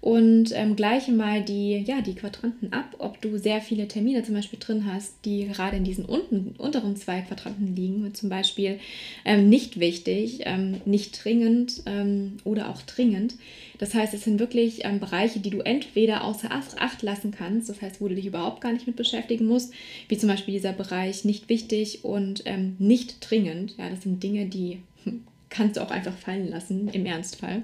und 0.05 0.53
ähm, 0.53 0.77
gleiche 0.77 1.13
mal 1.13 1.43
die, 1.43 1.79
ja, 1.79 2.03
die 2.03 2.15
Quadranten 2.15 2.75
ab, 2.75 2.95
ob 2.99 3.23
du 3.23 3.39
sehr 3.39 3.63
viele 3.63 3.89
Termine 3.89 4.23
zum 4.23 4.35
Beispiel 4.35 4.59
drin 4.59 4.85
hast, 4.85 5.15
die 5.25 5.47
gerade 5.47 5.79
in 5.79 5.85
diesen 5.85 6.05
unten, 6.05 6.55
unteren 6.59 6.95
zwei 6.95 7.23
Quadranten 7.23 7.75
liegen, 7.75 8.13
zum 8.13 8.29
Beispiel 8.29 8.81
ähm, 9.25 9.49
nicht 9.49 9.81
wichtig, 9.81 10.41
ähm, 10.45 10.83
nicht 10.85 11.25
dringend 11.25 11.85
ähm, 11.87 12.37
oder 12.45 12.69
auch 12.69 12.83
dringend. 12.83 13.37
Das 13.79 13.95
heißt, 13.95 14.13
es 14.13 14.25
sind 14.25 14.41
wirklich 14.41 14.85
ähm, 14.85 15.01
Bereiche, 15.01 15.39
die 15.39 15.49
du 15.49 15.61
entweder 15.61 16.25
außer 16.25 16.51
Acht 16.51 17.01
lassen 17.01 17.31
kannst, 17.31 17.71
das 17.71 17.81
heißt, 17.81 18.03
wo 18.03 18.09
du 18.09 18.15
dich 18.15 18.27
überhaupt 18.27 18.61
gar 18.61 18.75
nicht 18.75 18.87
mit 18.87 18.97
beschäftigen 18.97 19.47
musst, 19.47 19.73
wie 20.09 20.19
zum 20.19 20.29
Beispiel 20.29 20.53
dieser 20.53 20.75
Bereich 20.75 21.25
nicht 21.25 21.49
wichtig 21.49 22.05
und 22.05 22.43
ähm, 22.45 22.77
nicht 22.79 23.31
dringend. 23.31 23.75
Ja, 23.79 23.89
das 23.89 24.03
sind 24.03 24.23
Dinge, 24.23 24.45
die 24.45 24.81
kannst 25.49 25.79
du 25.79 25.81
auch 25.81 25.91
einfach 25.91 26.19
fallen 26.19 26.51
lassen 26.51 26.89
im 26.89 27.07
Ernstfall. 27.07 27.63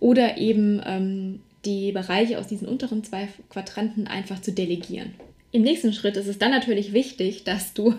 Oder 0.00 0.38
eben 0.38 0.80
ähm, 0.86 1.40
die 1.64 1.92
Bereiche 1.92 2.38
aus 2.38 2.46
diesen 2.46 2.68
unteren 2.68 3.04
zwei 3.04 3.28
Quadranten 3.50 4.06
einfach 4.06 4.40
zu 4.40 4.52
delegieren. 4.52 5.14
Im 5.50 5.62
nächsten 5.62 5.92
Schritt 5.92 6.16
ist 6.16 6.26
es 6.26 6.38
dann 6.38 6.50
natürlich 6.50 6.92
wichtig, 6.92 7.44
dass 7.44 7.72
du 7.72 7.94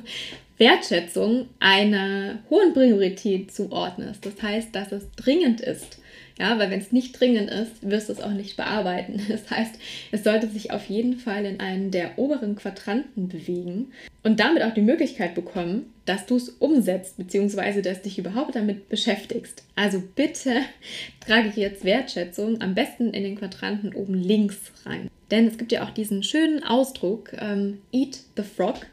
Wertschätzung 0.58 1.48
einer 1.60 2.40
hohen 2.50 2.74
Priorität 2.74 3.52
zuordnest. 3.52 4.26
Das 4.26 4.42
heißt, 4.42 4.76
dass 4.76 4.92
es 4.92 5.10
dringend 5.16 5.62
ist, 5.62 6.00
ja, 6.40 6.58
weil 6.58 6.70
wenn 6.70 6.80
es 6.80 6.92
nicht 6.92 7.20
dringend 7.20 7.50
ist, 7.50 7.90
wirst 7.90 8.08
du 8.08 8.14
es 8.14 8.22
auch 8.22 8.32
nicht 8.32 8.56
bearbeiten. 8.56 9.22
Das 9.30 9.50
heißt, 9.50 9.76
es 10.12 10.24
sollte 10.24 10.48
sich 10.48 10.72
auf 10.72 10.86
jeden 10.90 11.18
Fall 11.18 11.46
in 11.46 11.60
einen 11.60 11.92
der 11.92 12.18
oberen 12.18 12.56
Quadranten 12.56 13.28
bewegen 13.28 13.92
und 14.24 14.40
damit 14.40 14.64
auch 14.64 14.74
die 14.74 14.82
Möglichkeit 14.82 15.36
bekommen, 15.36 15.94
dass 16.10 16.26
du 16.26 16.38
es 16.38 16.50
umsetzt, 16.50 17.18
beziehungsweise 17.18 17.84
dass 17.84 18.02
dich 18.02 18.18
überhaupt 18.18 18.56
damit 18.56 18.90
beschäftigst. 18.90 19.64
Also 19.76 20.02
bitte 20.16 20.62
trage 21.20 21.50
ich 21.50 21.56
jetzt 21.56 21.86
Wertschätzung 21.86 22.62
am 22.62 22.74
besten 22.74 23.14
in 23.14 23.22
den 23.22 23.38
Quadranten 23.38 23.94
oben 23.94 24.16
links 24.16 24.58
rein. 24.86 25.12
Denn 25.30 25.46
es 25.46 25.60
gibt 25.60 25.72
ja 25.72 25.86
auch 25.86 25.92
diesen 25.92 26.24
schönen 26.24 26.64
Ausdruck, 26.64 27.34
ähm, 27.40 27.78
Eat 27.92 28.22
the 28.36 28.42
Frog, 28.42 28.88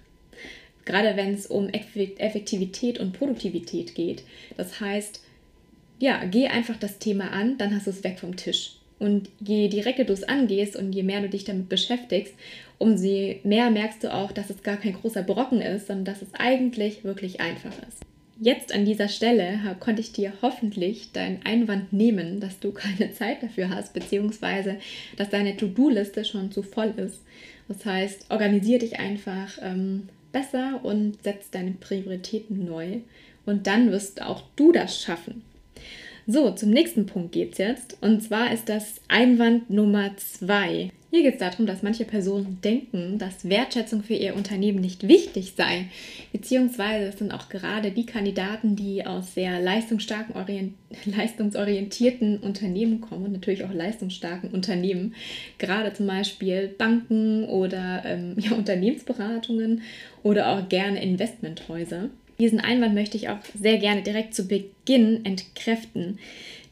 gerade 0.85 1.17
wenn 1.17 1.33
es 1.33 1.47
um 1.47 1.71
Effektivität 1.71 3.01
und 3.01 3.15
Produktivität 3.15 3.95
geht. 3.95 4.23
Das 4.59 4.79
heißt, 4.79 5.23
ja, 5.99 6.23
geh 6.27 6.49
einfach 6.49 6.77
das 6.77 6.99
Thema 6.99 7.31
an, 7.31 7.57
dann 7.57 7.75
hast 7.75 7.87
du 7.87 7.93
es 7.93 8.05
weg 8.05 8.19
vom 8.19 8.37
Tisch. 8.37 8.73
Und 8.99 9.31
je 9.41 9.69
direkter 9.69 10.05
du 10.05 10.13
es 10.13 10.25
angehst 10.25 10.77
und 10.77 10.93
je 10.93 11.03
mehr 11.03 11.23
du 11.23 11.31
dich 11.31 11.45
damit 11.45 11.71
beschäftigst, 11.71 12.35
umso 12.79 13.35
mehr 13.45 13.71
merkst 13.71 14.05
du 14.05 14.13
auch, 14.13 14.33
dass 14.33 14.51
es 14.51 14.63
gar 14.63 14.77
kein 14.77 14.95
großer 14.95 15.23
Brocken 15.23 15.61
ist, 15.61 15.87
sondern 15.87 16.05
dass 16.05 16.23
es 16.23 16.35
eigentlich 16.35 17.05
wirklich 17.05 17.41
einfach 17.41 17.73
ist. 17.89 18.03
Jetzt 18.39 18.75
an 18.75 18.85
dieser 18.85 19.09
Stelle 19.09 19.59
konnte 19.81 20.03
ich 20.03 20.13
dir 20.13 20.33
hoffentlich 20.43 21.13
deinen 21.13 21.41
Einwand 21.45 21.93
nehmen, 21.93 22.39
dass 22.41 22.61
du 22.61 22.73
keine 22.73 23.13
Zeit 23.15 23.43
dafür 23.43 23.71
hast, 23.71 23.95
beziehungsweise 23.95 24.77
dass 25.17 25.31
deine 25.31 25.57
To-Do-Liste 25.57 26.25
schon 26.25 26.53
zu 26.53 26.63
voll 26.63 26.93
ist. 26.97 27.23
Das 27.69 27.85
heißt, 27.85 28.31
organisier 28.31 28.79
dich 28.79 28.99
einfach 28.99 29.59
ähm, 29.63 30.09
besser 30.33 30.81
und 30.83 31.23
setz 31.23 31.51
deine 31.51 31.73
Prioritäten 31.73 32.67
neu 32.67 32.99
und 33.47 33.67
dann 33.67 33.91
wirst 33.91 34.21
auch 34.21 34.43
du 34.55 34.71
das 34.71 35.01
schaffen. 35.01 35.43
So, 36.27 36.51
zum 36.51 36.71
nächsten 36.71 37.07
Punkt 37.07 37.33
geht 37.33 37.53
es 37.53 37.59
jetzt. 37.59 37.97
Und 38.01 38.21
zwar 38.21 38.53
ist 38.53 38.69
das 38.69 39.01
Einwand 39.09 39.71
Nummer 39.71 40.11
zwei. 40.17 40.91
Hier 41.17 41.31
geht 41.31 41.41
es 41.41 41.49
darum, 41.49 41.65
dass 41.65 41.83
manche 41.83 42.05
Personen 42.05 42.59
denken, 42.63 43.17
dass 43.17 43.49
Wertschätzung 43.49 44.03
für 44.03 44.13
ihr 44.13 44.37
Unternehmen 44.37 44.83
nicht 44.83 45.09
wichtig 45.09 45.55
sei. 45.57 45.87
Beziehungsweise 46.31 47.17
sind 47.17 47.33
auch 47.33 47.49
gerade 47.49 47.91
die 47.91 48.05
Kandidaten, 48.05 48.77
die 48.77 49.07
aus 49.07 49.33
sehr 49.33 49.59
leistungsstarken, 49.59 50.35
leistungsorientierten 51.07 52.37
Unternehmen 52.41 53.01
kommen 53.01 53.25
und 53.25 53.33
natürlich 53.33 53.65
auch 53.65 53.73
leistungsstarken 53.73 54.51
Unternehmen. 54.51 55.15
Gerade 55.57 55.95
zum 55.95 56.07
Beispiel 56.07 56.69
Banken 56.77 57.47
oder 57.47 58.03
ähm, 58.05 58.35
ja, 58.39 58.53
Unternehmensberatungen 58.53 59.81
oder 60.23 60.51
auch 60.51 60.69
gerne 60.69 61.03
Investmenthäuser. 61.03 62.11
Diesen 62.39 62.61
Einwand 62.61 62.93
möchte 62.93 63.17
ich 63.17 63.31
auch 63.31 63.39
sehr 63.59 63.79
gerne 63.79 64.03
direkt 64.03 64.35
zu 64.35 64.47
Beginn 64.47 65.25
entkräften. 65.25 66.19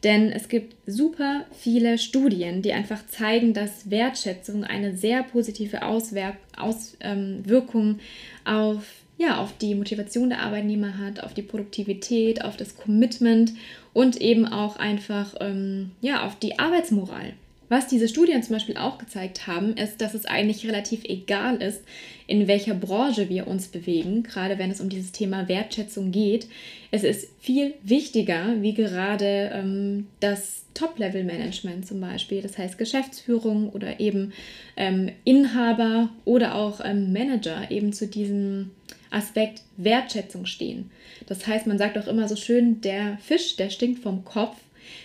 Denn 0.05 0.31
es 0.31 0.49
gibt 0.49 0.77
super 0.87 1.47
viele 1.59 1.97
Studien, 1.97 2.61
die 2.61 2.75
einfach 2.75 3.07
zeigen, 3.07 3.55
dass 3.55 3.91
Wertschätzung 3.91 4.63
eine 4.63 4.97
sehr 4.97 5.23
positive 5.23 5.83
Auswirk 5.83 6.37
Auswirkung 6.57 7.99
ähm, 7.99 8.01
auf, 8.45 8.85
ja, 9.17 9.39
auf 9.39 9.57
die 9.57 9.75
Motivation 9.75 10.29
der 10.29 10.43
Arbeitnehmer 10.43 10.99
hat, 10.99 11.25
auf 11.25 11.33
die 11.33 11.43
Produktivität, 11.43 12.45
auf 12.45 12.59
das 12.59 12.77
Commitment 12.77 13.55
und 13.95 14.21
eben 14.21 14.47
auch 14.47 14.77
einfach 14.77 15.35
ähm, 15.41 15.93
ja, 16.03 16.27
auf 16.27 16.39
die 16.39 16.59
Arbeitsmoral. 16.59 17.33
Was 17.75 17.89
diese 17.89 18.07
Studien 18.07 18.41
zum 18.41 18.55
Beispiel 18.55 18.77
auch 18.77 18.99
gezeigt 18.99 19.49
haben, 19.49 19.77
ist, 19.77 20.01
dass 20.01 20.15
es 20.15 20.27
eigentlich 20.27 20.65
relativ 20.65 21.03
egal 21.03 21.61
ist, 21.61 21.83
in 22.29 22.47
welcher 22.47 22.73
Branche 22.73 23.29
wir 23.29 23.49
uns 23.49 23.67
bewegen, 23.67 24.23
gerade 24.23 24.59
wenn 24.59 24.71
es 24.71 24.81
um 24.81 24.89
dieses 24.89 25.11
Thema 25.11 25.49
Wertschätzung 25.49 26.13
geht. 26.13 26.47
Es 26.93 27.03
ist 27.03 27.27
viel 27.41 27.75
wichtiger, 27.83 28.63
wie 28.63 28.75
gerade 28.75 29.51
ähm, 29.53 30.07
das 30.21 30.67
Top-Level-Management 30.75 31.85
zum 31.85 32.01
Beispiel, 32.01 32.43
das 32.43 32.57
heißt 32.59 32.79
Geschäftsführung 32.79 33.71
oder 33.71 33.99
eben 33.99 34.33
ähm, 34.77 35.11
Inhaber 35.25 36.11
oder 36.25 36.55
auch 36.55 36.81
ähm, 36.81 37.13
Manager 37.13 37.73
eben 37.73 37.93
zu 37.93 38.07
diesem 38.07 38.71
Aspekt 39.11 39.63
Wertschätzung 39.79 40.47
stehen. 40.47 40.93
Das 41.27 41.45
heißt, 41.45 41.67
man 41.67 41.79
sagt 41.79 41.99
auch 41.99 42.07
immer 42.07 42.29
so 42.29 42.37
schön, 42.37 42.83
der 42.83 43.19
Fisch, 43.19 43.57
der 43.57 43.71
stinkt 43.71 44.01
vom 44.01 44.25
Kopf. 44.25 44.59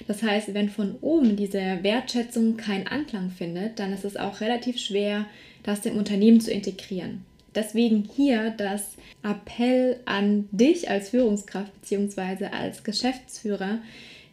Das 0.07 0.23
heißt, 0.23 0.53
wenn 0.53 0.69
von 0.69 0.95
oben 1.01 1.35
diese 1.35 1.79
Wertschätzung 1.81 2.57
keinen 2.57 2.87
Anklang 2.87 3.29
findet, 3.29 3.79
dann 3.79 3.93
ist 3.93 4.05
es 4.05 4.17
auch 4.17 4.41
relativ 4.41 4.79
schwer, 4.79 5.25
das 5.63 5.85
im 5.85 5.97
Unternehmen 5.97 6.41
zu 6.41 6.51
integrieren. 6.51 7.25
Deswegen 7.55 8.07
hier 8.15 8.51
das 8.51 8.95
Appell 9.23 9.99
an 10.05 10.47
dich 10.51 10.89
als 10.89 11.09
Führungskraft 11.09 11.71
bzw. 11.81 12.45
als 12.47 12.83
Geschäftsführer, 12.83 13.79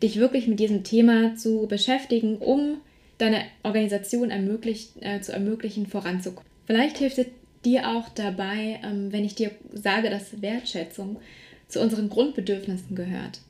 dich 0.02 0.16
wirklich 0.16 0.46
mit 0.46 0.60
diesem 0.60 0.84
Thema 0.84 1.34
zu 1.36 1.66
beschäftigen, 1.66 2.36
um 2.36 2.78
deine 3.18 3.42
Organisation 3.62 4.30
ermöglicht, 4.30 4.90
äh, 5.00 5.20
zu 5.20 5.32
ermöglichen, 5.32 5.86
voranzukommen. 5.86 6.48
Vielleicht 6.66 6.98
hilft 6.98 7.18
es 7.18 7.26
dir 7.64 7.88
auch 7.88 8.08
dabei, 8.10 8.80
ähm, 8.84 9.12
wenn 9.12 9.24
ich 9.24 9.34
dir 9.34 9.50
sage, 9.72 10.10
dass 10.10 10.42
Wertschätzung 10.42 11.16
zu 11.68 11.80
unseren 11.80 12.10
Grundbedürfnissen 12.10 12.94
gehört. 12.94 13.40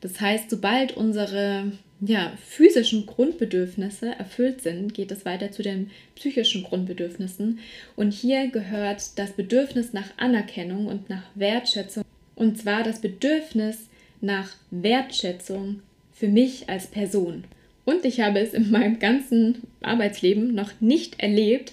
Das 0.00 0.20
heißt, 0.20 0.50
sobald 0.50 0.96
unsere 0.96 1.72
ja, 2.00 2.32
physischen 2.44 3.06
Grundbedürfnisse 3.06 4.10
erfüllt 4.18 4.62
sind, 4.62 4.92
geht 4.92 5.10
es 5.10 5.24
weiter 5.24 5.50
zu 5.50 5.62
den 5.62 5.90
psychischen 6.14 6.62
Grundbedürfnissen. 6.62 7.58
Und 7.96 8.12
hier 8.12 8.48
gehört 8.48 9.18
das 9.18 9.32
Bedürfnis 9.32 9.92
nach 9.92 10.10
Anerkennung 10.18 10.86
und 10.86 11.08
nach 11.08 11.24
Wertschätzung. 11.34 12.04
Und 12.34 12.58
zwar 12.58 12.82
das 12.82 13.00
Bedürfnis 13.00 13.88
nach 14.20 14.50
Wertschätzung 14.70 15.80
für 16.12 16.28
mich 16.28 16.68
als 16.68 16.86
Person. 16.86 17.44
Und 17.84 18.04
ich 18.04 18.20
habe 18.20 18.40
es 18.40 18.52
in 18.52 18.70
meinem 18.70 18.98
ganzen 18.98 19.62
Arbeitsleben 19.80 20.54
noch 20.54 20.72
nicht 20.80 21.20
erlebt, 21.20 21.72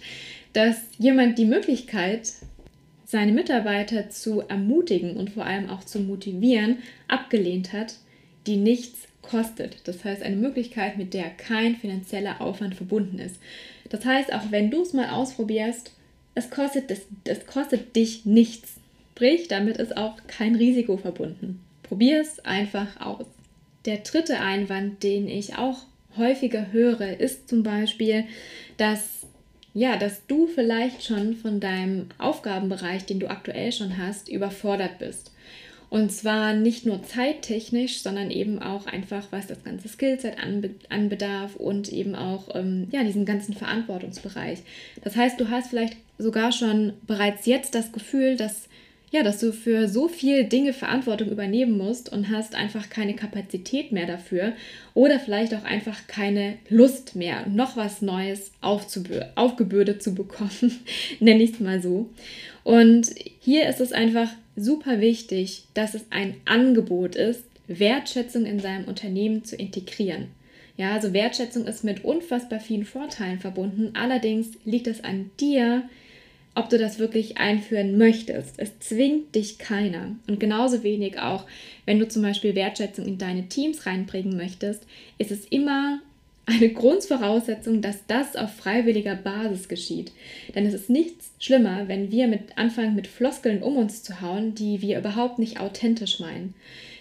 dass 0.54 0.78
jemand 1.00 1.38
die 1.38 1.46
Möglichkeit, 1.46 2.32
seine 3.06 3.32
Mitarbeiter 3.32 4.10
zu 4.10 4.42
ermutigen 4.42 5.18
und 5.18 5.32
vor 5.32 5.46
allem 5.46 5.70
auch 5.70 5.84
zu 5.84 6.00
motivieren, 6.00 6.78
abgelehnt 7.08 7.74
hat, 7.74 7.96
die 8.48 8.58
nichts 8.58 9.08
kostet. 9.22 9.78
Das 9.86 10.04
heißt, 10.04 10.22
eine 10.22 10.36
Möglichkeit, 10.36 10.98
mit 10.98 11.14
der 11.14 11.30
kein 11.30 11.76
finanzieller 11.76 12.42
Aufwand 12.42 12.76
verbunden 12.76 13.20
ist. 13.20 13.38
Das 13.90 14.06
heißt, 14.06 14.34
auch 14.34 14.52
wenn 14.52 14.70
du 14.70 14.82
es 14.82 14.94
mal 14.94 15.10
ausprobierst, 15.10 15.92
es 16.36 16.50
kostet, 16.50 16.92
es, 16.92 17.02
es 17.26 17.46
kostet 17.46 17.96
dich 17.96 18.26
nichts. 18.26 18.76
Sprich, 19.12 19.48
damit 19.48 19.78
ist 19.78 19.96
auch 19.96 20.18
kein 20.28 20.56
Risiko 20.56 20.98
verbunden. 20.98 21.60
Probier 21.84 22.20
es 22.20 22.40
einfach 22.40 23.00
aus. 23.00 23.26
Der 23.86 23.98
dritte 23.98 24.40
Einwand, 24.40 25.04
den 25.04 25.28
ich 25.28 25.56
auch 25.56 25.86
häufiger 26.18 26.72
höre, 26.72 27.20
ist 27.20 27.48
zum 27.48 27.64
Beispiel, 27.64 28.26
dass 28.78 29.28
ja, 29.76 29.98
dass 29.98 30.26
du 30.28 30.46
vielleicht 30.46 31.04
schon 31.04 31.36
von 31.36 31.60
deinem 31.60 32.08
Aufgabenbereich, 32.20 33.06
den 33.06 33.20
du 33.20 33.30
aktuell 33.30 33.72
schon 33.72 33.98
hast, 33.98 34.30
überfordert 34.30 35.00
bist. 35.00 35.33
Und 35.94 36.12
zwar 36.12 36.56
nicht 36.56 36.88
nur 36.88 37.04
zeittechnisch, 37.04 38.00
sondern 38.00 38.32
eben 38.32 38.60
auch 38.60 38.88
einfach, 38.88 39.28
was 39.30 39.46
das 39.46 39.64
ganze 39.64 39.88
Skillset 39.88 40.40
anbe 40.40 40.72
anbedarf 40.90 41.56
und 41.56 41.94
eben 41.94 42.16
auch 42.16 42.56
ähm, 42.56 42.88
ja, 42.92 43.04
diesen 43.04 43.26
ganzen 43.26 43.54
Verantwortungsbereich. 43.54 44.58
Das 45.04 45.16
heißt, 45.16 45.40
du 45.40 45.52
hast 45.52 45.70
vielleicht 45.70 45.98
sogar 46.18 46.52
schon 46.52 46.94
bereits 47.06 47.46
jetzt 47.46 47.76
das 47.76 47.92
Gefühl, 47.92 48.38
dass 48.38 48.70
ja, 49.12 49.22
dass 49.22 49.40
du 49.40 49.54
für 49.54 49.88
so 49.88 50.08
viele 50.08 50.46
Dinge 50.46 50.74
Verantwortung 50.74 51.30
übernehmen 51.30 51.78
musst 51.78 52.12
und 52.12 52.32
hast 52.32 52.56
einfach 52.56 52.90
keine 52.90 53.14
Kapazität 53.14 53.92
mehr 53.92 54.08
dafür 54.08 54.54
oder 54.96 55.20
vielleicht 55.20 55.54
auch 55.54 55.64
einfach 55.64 56.08
keine 56.08 56.56
Lust 56.70 57.16
mehr, 57.16 57.46
noch 57.48 57.78
was 57.78 58.02
Neues 58.02 58.52
aufgebürdet 58.62 60.02
zu 60.02 60.16
bekommen, 60.16 60.80
nenne 61.20 61.44
ich 61.44 61.52
es 61.52 61.60
mal 61.60 61.84
so. 61.84 62.10
Und 62.64 63.14
hier 63.40 63.70
ist 63.70 63.80
es 63.80 63.92
einfach 63.92 64.30
super 64.56 65.02
wichtig, 65.02 65.66
dass 65.74 65.94
es 65.94 66.06
ein 66.10 66.36
Angebot 66.46 67.16
ist, 67.16 67.44
Wertschätzung 67.68 68.46
in 68.46 68.60
seinem 68.60 68.86
Unternehmen 68.86 69.44
zu 69.44 69.56
integrieren. 69.56 70.28
Ja, 70.76 70.94
also 70.94 71.14
Wertschätzung 71.14 71.66
ist 71.66 71.84
mit 71.84 72.04
unfassbar 72.04 72.60
vielen 72.60 72.86
Vorteilen 72.86 73.40
verbunden. 73.40 73.92
Allerdings 73.94 74.50
liegt 74.66 74.88
es 74.88 75.04
an 75.04 75.30
dir, 75.40 75.84
ob 76.56 76.70
du 76.70 76.78
das 76.78 77.00
wirklich 77.00 77.38
einführen 77.38 77.98
möchtest. 77.98 78.56
Es 78.58 78.80
zwingt 78.80 79.36
dich 79.36 79.58
keiner. 79.60 80.16
Und 80.28 80.40
genauso 80.40 80.84
wenig 80.84 81.20
auch, 81.20 81.46
wenn 81.86 82.00
du 82.00 82.08
zum 82.08 82.22
Beispiel 82.22 82.56
Wertschätzung 82.56 83.06
in 83.06 83.18
deine 83.18 83.48
Teams 83.50 83.86
reinbringen 83.86 84.36
möchtest, 84.36 84.86
ist 85.18 85.32
es 85.32 85.46
immer 85.46 86.00
eine 86.46 86.70
Grundvoraussetzung, 86.70 87.82
dass 87.82 88.06
das 88.08 88.36
auf 88.36 88.54
freiwilliger 88.54 89.16
Basis 89.16 89.70
geschieht. 89.70 90.12
Denn 90.56 90.66
es 90.66 90.74
ist 90.74 90.90
nichts 90.90 91.32
schlimmer, 91.40 91.88
wenn 91.88 92.12
wir 92.12 92.28
mit 92.28 92.58
anfangen, 92.58 92.96
mit 92.96 93.08
Floskeln 93.08 93.64
um 93.64 93.78
uns 93.78 94.04
zu 94.04 94.22
hauen, 94.22 94.54
die 94.54 94.82
wir 94.82 95.00
überhaupt 95.00 95.40
nicht 95.40 95.60
authentisch 95.60 96.20
meinen. 96.20 96.54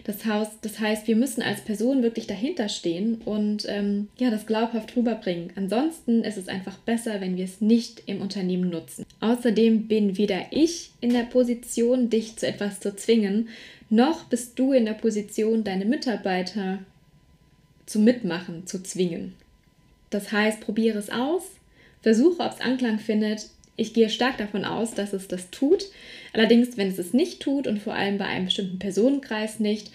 Das, 0.04 0.24
heißt, 0.24 0.58
das 0.62 0.80
heißt, 0.80 1.06
wir 1.06 1.16
müssen 1.16 1.42
als 1.42 1.60
Person 1.60 2.02
wirklich 2.02 2.26
dahinter 2.26 2.68
stehen 2.68 3.20
und 3.24 3.66
ähm, 3.68 4.08
ja, 4.18 4.30
das 4.30 4.46
glaubhaft 4.46 4.96
rüberbringen. 4.96 5.52
Ansonsten 5.54 6.24
ist 6.24 6.38
es 6.38 6.48
einfach 6.48 6.78
besser, 6.78 7.20
wenn 7.20 7.36
wir 7.36 7.44
es 7.44 7.60
nicht 7.60 8.02
im 8.06 8.20
Unternehmen 8.20 8.68
nutzen. 8.68 9.06
Außerdem 9.20 9.86
bin 9.86 10.18
weder 10.18 10.46
ich 10.50 10.90
in 11.00 11.12
der 11.12 11.22
Position, 11.22 12.10
dich 12.10 12.36
zu 12.36 12.46
etwas 12.46 12.80
zu 12.80 12.96
zwingen, 12.96 13.48
noch 13.90 14.24
bist 14.24 14.58
du 14.58 14.72
in 14.72 14.86
der 14.86 14.94
Position, 14.94 15.64
deine 15.64 15.84
Mitarbeiter 15.84 16.78
zum 17.86 18.04
Mitmachen 18.04 18.66
zu 18.66 18.82
zwingen. 18.82 19.34
Das 20.10 20.32
heißt, 20.32 20.60
probiere 20.60 20.98
es 20.98 21.10
aus, 21.10 21.42
versuche, 22.02 22.42
ob 22.42 22.52
es 22.52 22.60
Anklang 22.60 22.98
findet. 22.98 23.48
Ich 23.76 23.94
gehe 23.94 24.10
stark 24.10 24.36
davon 24.38 24.64
aus, 24.64 24.92
dass 24.94 25.12
es 25.12 25.28
das 25.28 25.50
tut. 25.50 25.86
Allerdings, 26.32 26.76
wenn 26.76 26.88
es 26.88 26.98
es 26.98 27.14
nicht 27.14 27.40
tut 27.40 27.66
und 27.66 27.80
vor 27.80 27.94
allem 27.94 28.18
bei 28.18 28.26
einem 28.26 28.44
bestimmten 28.44 28.78
Personenkreis 28.78 29.60
nicht, 29.60 29.90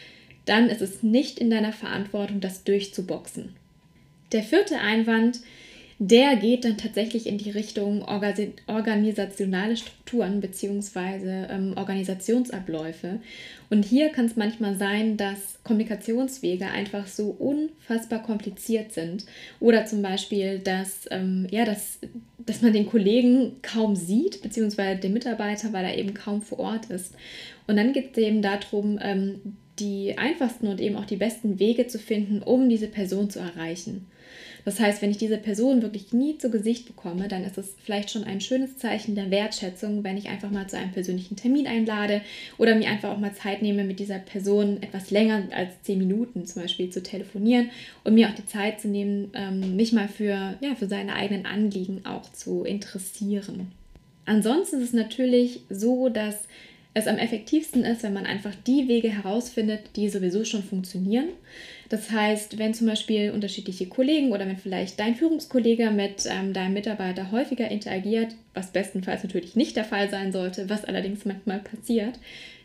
dann 0.46 0.70
ist 0.70 0.82
es 0.82 1.04
nicht 1.04 1.40
in 1.40 1.50
deiner 1.50 1.74
Verantwortung, 1.74 2.40
das 2.40 2.64
durchzuboxen. 2.64 3.54
Der 4.32 4.44
vierte 4.44 4.80
Einwand 4.80 5.42
der 6.00 6.36
geht 6.36 6.64
dann 6.64 6.78
tatsächlich 6.78 7.26
in 7.26 7.40
die 7.40 7.50
Richtung 7.50 8.04
organisationale 8.04 9.76
Strukturen 9.78 10.42
bzw. 10.42 11.48
Ähm, 11.50 11.74
Organisationsabläufe. 11.76 13.20
Und 13.72 13.84
hier 13.84 14.10
kann 14.10 14.26
es 14.26 14.36
manchmal 14.36 14.76
sein, 14.78 15.18
dass 15.18 15.58
Kommunikationswege 15.64 16.68
einfach 16.68 17.08
so 17.08 17.30
unfassbar 17.40 18.22
kompliziert 18.22 18.94
sind. 18.94 19.26
Oder 19.60 19.86
zum 19.86 20.04
Beispiel, 20.04 20.60
dass, 20.60 21.08
ähm, 21.10 21.48
ja, 21.50 21.66
dass, 21.66 21.98
dass 22.46 22.62
man 22.62 22.74
den 22.74 22.86
Kollegen 22.86 23.54
kaum 23.64 23.96
sieht, 23.96 24.44
beziehungsweise 24.44 25.02
den 25.02 25.14
Mitarbeiter, 25.14 25.74
weil 25.74 25.86
er 25.86 25.98
eben 25.98 26.14
kaum 26.14 26.44
vor 26.44 26.60
Ort 26.60 26.92
ist. 26.92 27.16
Und 27.66 27.76
dann 27.76 27.92
geht 27.94 28.12
es 28.12 28.24
eben 28.24 28.44
darum, 28.44 29.00
ähm, 29.02 29.42
die 29.80 30.16
einfachsten 30.18 30.68
und 30.68 30.80
eben 30.80 30.96
auch 30.96 31.06
die 31.06 31.18
besten 31.18 31.60
Wege 31.60 31.88
zu 31.88 31.98
finden, 31.98 32.44
um 32.44 32.70
diese 32.70 32.88
Person 32.88 33.32
zu 33.32 33.40
erreichen. 33.40 34.06
Das 34.68 34.82
heißt, 34.82 35.02
wenn 35.02 35.12
ich 35.12 35.18
diese 35.18 35.38
Person 35.38 35.82
wirklich 35.82 36.12
nie 36.12 36.38
zu 36.38 36.52
Gesicht 36.52 36.88
bekomme, 36.88 37.30
dann 37.30 37.46
ist 37.46 37.58
es 37.58 37.74
vielleicht 37.86 38.12
schon 38.12 38.26
ein 38.26 38.42
schönes 38.42 38.78
Zeichen 38.78 39.16
der 39.16 39.32
Wertschätzung, 39.32 40.04
wenn 40.04 40.18
ich 40.18 40.28
einfach 40.28 40.52
mal 40.52 40.68
zu 40.68 40.78
einem 40.78 40.92
persönlichen 40.92 41.38
Termin 41.38 41.68
einlade 41.68 42.20
oder 42.58 42.76
mir 42.76 42.90
einfach 42.90 43.12
auch 43.12 43.18
mal 43.18 43.34
Zeit 43.34 43.62
nehme, 43.62 43.86
mit 43.86 44.02
dieser 44.02 44.20
Person 44.20 44.84
etwas 44.84 45.10
länger 45.10 45.44
als 45.56 45.82
zehn 45.84 46.00
Minuten 46.00 46.46
zum 46.46 46.64
Beispiel 46.64 46.90
zu 46.90 47.02
telefonieren 47.02 47.70
und 48.04 48.16
mir 48.16 48.28
auch 48.28 48.36
die 48.36 48.46
Zeit 48.46 48.82
zu 48.82 48.90
nehmen, 48.90 49.32
ähm, 49.36 49.78
mich 49.78 49.94
mal 49.94 50.10
für, 50.10 50.58
ja, 50.60 50.76
für 50.78 50.90
seine 50.90 51.16
eigenen 51.16 51.46
Anliegen 51.46 52.06
auch 52.06 52.30
zu 52.34 52.66
interessieren. 52.66 53.72
Ansonsten 54.26 54.82
ist 54.82 54.90
es 54.90 54.94
natürlich 54.94 55.62
so, 55.70 56.10
dass 56.10 56.36
es 56.98 57.08
am 57.08 57.18
effektivsten 57.18 57.84
ist, 57.84 58.04
wenn 58.04 58.14
man 58.14 58.26
einfach 58.26 58.54
die 58.66 58.88
Wege 58.88 59.10
herausfindet, 59.10 59.82
die 59.96 60.10
sowieso 60.10 60.44
schon 60.46 60.64
funktionieren. 60.64 61.30
Das 61.90 62.12
heißt, 62.12 62.58
wenn 62.58 62.74
zum 62.74 62.88
Beispiel 62.88 63.32
unterschiedliche 63.32 63.88
Kollegen 63.88 64.32
oder 64.32 64.48
wenn 64.48 64.58
vielleicht 64.58 65.00
dein 65.00 65.16
Führungskollege 65.16 65.92
mit 65.92 66.26
ähm, 66.26 66.54
deinem 66.54 66.74
Mitarbeiter 66.74 67.32
häufiger 67.32 67.70
interagiert, 67.70 68.36
was 68.54 68.72
bestenfalls 68.72 69.24
natürlich 69.24 69.56
nicht 69.56 69.76
der 69.76 69.86
Fall 69.86 70.10
sein 70.10 70.32
sollte, 70.32 70.70
was 70.70 70.86
allerdings 70.86 71.24
manchmal 71.24 71.60
passiert, 71.60 72.20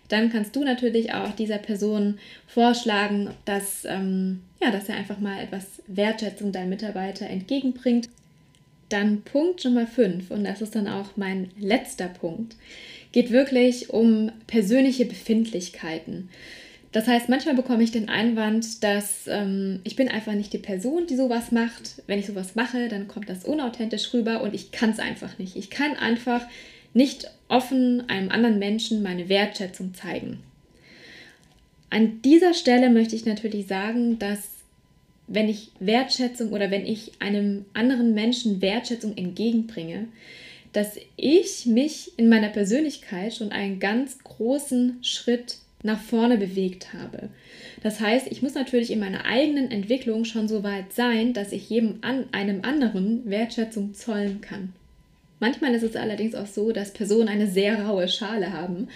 dann 0.09 0.31
kannst 0.31 0.57
du 0.57 0.65
natürlich 0.65 1.15
auch 1.15 1.33
dieser 1.33 1.59
Person 1.59 2.19
vorschlagen, 2.47 3.31
dass, 3.45 3.85
ähm, 3.85 4.41
ja, 4.61 4.71
dass 4.71 4.89
er 4.89 4.97
einfach 4.97 5.19
mal 5.19 5.43
etwas 5.43 5.83
Wertschätzung 5.87 6.53
deinem 6.53 6.71
Mitarbeiter 6.71 7.29
entgegenbringt. 7.29 8.09
Dann 8.89 9.23
Punkt 9.23 9.65
Nummer 9.65 9.87
5, 9.87 10.31
und 10.31 10.45
das 10.45 10.61
ist 10.61 10.75
dann 10.75 10.87
auch 10.87 11.17
mein 11.17 11.51
letzter 11.59 12.09
Punkt, 12.09 12.57
geht 13.13 13.31
wirklich 13.31 13.91
um 13.91 14.33
persönliche 14.47 15.05
Befindlichkeiten. 15.05 16.29
Das 16.93 17.07
heißt, 17.07 17.31
manchmal 17.31 17.55
bekomme 17.55 17.83
ich 17.83 17.91
den 17.91 18.11
Einwand, 18.11 18.85
dass 18.85 19.27
ähm, 19.27 19.81
ich 19.83 19.97
bin 19.97 20.09
einfach 20.09 20.35
nicht 20.35 20.53
die 20.53 20.59
Person, 20.59 21.07
die 21.07 21.17
sowas 21.17 21.51
macht. 21.51 22.03
Wenn 22.07 22.19
ich 22.19 22.27
sowas 22.27 22.55
mache, 22.55 22.89
dann 22.89 23.09
kommt 23.09 23.31
das 23.31 23.45
unauthentisch 23.45 24.13
rüber 24.13 24.43
und 24.43 24.55
ich 24.55 24.73
kann 24.73 24.91
es 24.91 24.99
einfach 24.99 25.39
nicht. 25.39 25.57
Ich 25.57 25.71
kann 25.71 25.95
einfach 25.97 26.47
nicht 26.93 27.31
offen 27.49 28.09
einem 28.11 28.31
anderen 28.31 28.59
Menschen 28.59 29.03
meine 29.03 29.31
Wertschätzung 29.31 29.95
zeigen. 29.95 30.41
An 31.89 32.21
dieser 32.23 32.53
Stelle 32.53 32.91
möchte 32.91 33.17
ich 33.17 33.25
natürlich 33.25 33.67
sagen, 33.67 34.19
dass 34.19 34.49
wenn 35.29 35.49
ich 35.49 35.71
Wertschätzung 35.81 36.51
oder 36.53 36.71
wenn 36.71 36.87
ich 36.87 37.13
einem 37.21 37.65
anderen 37.73 38.13
Menschen 38.13 38.61
Wertschätzung 38.61 39.17
entgegenbringe, 39.17 40.09
dass 40.73 40.97
ich 41.17 41.67
mich 41.67 42.13
in 42.19 42.29
meiner 42.29 42.49
Persönlichkeit 42.49 43.35
schon 43.35 43.53
einen 43.53 43.79
ganz 43.79 44.19
großen 44.25 44.99
Schritt 45.03 45.57
nach 45.83 46.01
vorne 46.01 46.39
bewegt 46.39 46.93
habe. 46.93 47.29
Das 47.83 48.01
heißt, 48.01 48.29
ich 48.31 48.43
muss 48.43 48.55
natürlich 48.55 48.91
in 48.91 49.01
meiner 49.01 49.25
eigenen 49.25 49.71
Entwicklung 49.71 50.25
schon 50.25 50.49
so 50.49 50.63
weit 50.63 50.93
sein, 50.93 51.33
dass 51.33 51.53
ich 51.53 51.69
jedem 51.69 51.99
an 52.03 52.27
einem 52.33 52.63
anderen 52.63 53.29
Wertschätzung 53.29 53.95
zollen 53.95 54.41
kann. 54.41 54.73
Manchmal 55.41 55.75
ist 55.75 55.83
es 55.83 55.97
allerdings 55.97 56.37
auch 56.37 56.47
so, 56.47 56.71
dass 56.71 56.93
Personen 56.93 57.29
eine 57.29 57.49
sehr 57.49 57.85
raue 57.85 58.07
Schale 58.07 58.53
haben 58.53 58.87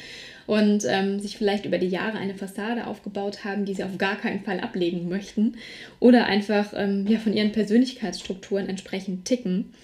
und 0.46 0.84
ähm, 0.86 1.18
sich 1.18 1.36
vielleicht 1.36 1.64
über 1.64 1.78
die 1.78 1.88
Jahre 1.88 2.18
eine 2.18 2.36
Fassade 2.36 2.86
aufgebaut 2.86 3.44
haben, 3.44 3.64
die 3.64 3.74
sie 3.74 3.82
auf 3.82 3.98
gar 3.98 4.14
keinen 4.14 4.44
Fall 4.44 4.60
ablegen 4.60 5.08
möchten 5.08 5.56
oder 5.98 6.26
einfach 6.26 6.72
ähm, 6.76 7.04
ja, 7.08 7.18
von 7.18 7.32
ihren 7.32 7.50
Persönlichkeitsstrukturen 7.50 8.68
entsprechend 8.68 9.24
ticken. 9.24 9.74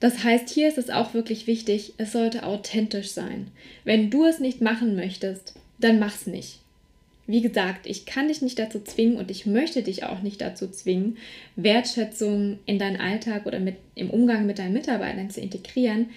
Das 0.00 0.24
heißt, 0.24 0.48
hier 0.48 0.66
ist 0.66 0.78
es 0.78 0.88
auch 0.88 1.12
wirklich 1.12 1.46
wichtig, 1.46 1.92
es 1.98 2.12
sollte 2.12 2.44
authentisch 2.44 3.10
sein. 3.10 3.48
Wenn 3.84 4.10
du 4.10 4.24
es 4.24 4.40
nicht 4.40 4.62
machen 4.62 4.96
möchtest, 4.96 5.54
dann 5.78 5.98
mach's 5.98 6.26
nicht. 6.26 6.58
Wie 7.26 7.42
gesagt, 7.42 7.86
ich 7.86 8.06
kann 8.06 8.26
dich 8.26 8.42
nicht 8.42 8.58
dazu 8.58 8.80
zwingen 8.80 9.16
und 9.16 9.30
ich 9.30 9.46
möchte 9.46 9.82
dich 9.82 10.02
auch 10.04 10.22
nicht 10.22 10.40
dazu 10.40 10.68
zwingen, 10.68 11.18
Wertschätzung 11.54 12.58
in 12.66 12.78
deinen 12.78 12.96
Alltag 12.96 13.46
oder 13.46 13.60
mit, 13.60 13.76
im 13.94 14.10
Umgang 14.10 14.46
mit 14.46 14.58
deinen 14.58 14.72
Mitarbeitern 14.72 15.30
zu 15.30 15.40
integrieren. 15.40 16.10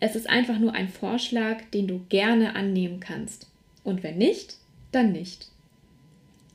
Es 0.00 0.16
ist 0.16 0.28
einfach 0.28 0.58
nur 0.58 0.74
ein 0.74 0.88
Vorschlag, 0.88 1.62
den 1.72 1.86
du 1.86 2.00
gerne 2.08 2.56
annehmen 2.56 3.00
kannst. 3.00 3.46
Und 3.84 4.02
wenn 4.02 4.18
nicht, 4.18 4.56
dann 4.92 5.12
nicht. 5.12 5.46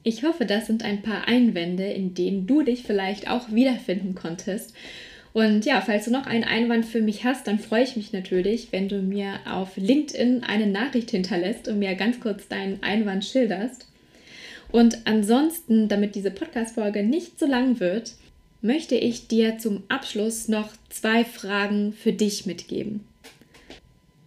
Ich 0.03 0.23
hoffe, 0.23 0.45
das 0.45 0.67
sind 0.67 0.83
ein 0.83 1.01
paar 1.01 1.27
Einwände, 1.27 1.85
in 1.85 2.13
denen 2.13 2.45
du 2.45 2.61
dich 2.61 2.83
vielleicht 2.83 3.27
auch 3.27 3.49
wiederfinden 3.49 4.13
konntest 4.13 4.75
und 5.35 5.65
ja, 5.65 5.81
falls 5.81 6.05
du 6.05 6.11
noch 6.11 6.27
einen 6.27 6.45
Einwand 6.45 6.85
für 6.85 7.01
mich 7.01 7.25
hast, 7.25 7.45
dann 7.45 7.59
freue 7.59 7.83
ich 7.83 7.97
mich 7.97 8.13
natürlich, 8.13 8.69
wenn 8.71 8.87
du 8.87 9.01
mir 9.01 9.41
auf 9.45 9.75
LinkedIn 9.75 10.45
eine 10.45 10.65
Nachricht 10.65 11.11
hinterlässt 11.11 11.67
und 11.67 11.77
mir 11.77 11.93
ganz 11.95 12.21
kurz 12.21 12.47
deinen 12.47 12.81
Einwand 12.81 13.25
schilderst. 13.25 13.85
Und 14.71 14.99
ansonsten, 15.03 15.89
damit 15.89 16.15
diese 16.15 16.31
Podcast-Folge 16.31 17.03
nicht 17.03 17.37
so 17.37 17.47
lang 17.47 17.81
wird, 17.81 18.13
möchte 18.61 18.95
ich 18.95 19.27
dir 19.27 19.57
zum 19.57 19.83
Abschluss 19.89 20.47
noch 20.47 20.69
zwei 20.87 21.25
Fragen 21.25 21.91
für 21.91 22.13
dich 22.13 22.45
mitgeben. 22.45 23.03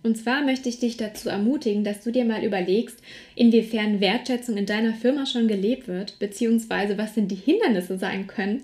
Und 0.03 0.16
zwar 0.18 0.42
möchte 0.42 0.68
ich 0.68 0.79
dich 0.79 0.99
dazu 0.99 1.31
ermutigen, 1.31 1.85
dass 1.85 2.03
du 2.03 2.12
dir 2.12 2.27
mal 2.27 2.44
überlegst, 2.44 2.99
inwiefern 3.35 4.01
Wertschätzung 4.01 4.59
in 4.59 4.66
deiner 4.66 4.92
Firma 4.92 5.25
schon 5.25 5.49
gelebt 5.49 5.88
wird, 5.88 6.18
beziehungsweise 6.18 6.99
was 6.99 7.14
denn 7.14 7.29
die 7.29 7.35
Hindernisse 7.35 7.97
sein 7.97 8.27
können, 8.27 8.62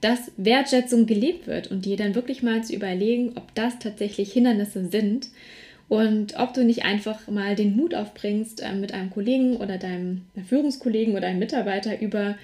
dass 0.00 0.30
Wertschätzung 0.36 1.06
gelebt 1.06 1.46
wird 1.46 1.70
und 1.70 1.84
dir 1.84 1.96
dann 1.96 2.14
wirklich 2.14 2.42
mal 2.42 2.62
zu 2.62 2.74
überlegen, 2.74 3.32
ob 3.36 3.54
das 3.54 3.78
tatsächlich 3.78 4.32
Hindernisse 4.32 4.88
sind 4.88 5.28
und 5.88 6.38
ob 6.38 6.54
du 6.54 6.64
nicht 6.64 6.84
einfach 6.84 7.26
mal 7.28 7.56
den 7.56 7.74
Mut 7.74 7.94
aufbringst, 7.94 8.60
äh, 8.60 8.74
mit 8.74 8.92
einem 8.92 9.10
Kollegen 9.10 9.56
oder 9.56 9.78
deinem 9.78 10.26
Führungskollegen 10.48 11.16
oder 11.16 11.26
einem 11.26 11.38
Mitarbeiter 11.38 12.00
über, 12.00 12.36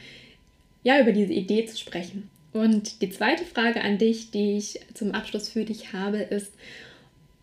ja, 0.82 1.00
über 1.00 1.12
diese 1.12 1.32
Idee 1.32 1.66
zu 1.66 1.78
sprechen. 1.78 2.30
Und 2.52 3.02
die 3.02 3.10
zweite 3.10 3.44
Frage 3.44 3.82
an 3.82 3.98
dich, 3.98 4.30
die 4.30 4.56
ich 4.56 4.80
zum 4.94 5.12
Abschluss 5.12 5.48
für 5.48 5.64
dich 5.64 5.92
habe, 5.92 6.18
ist, 6.18 6.52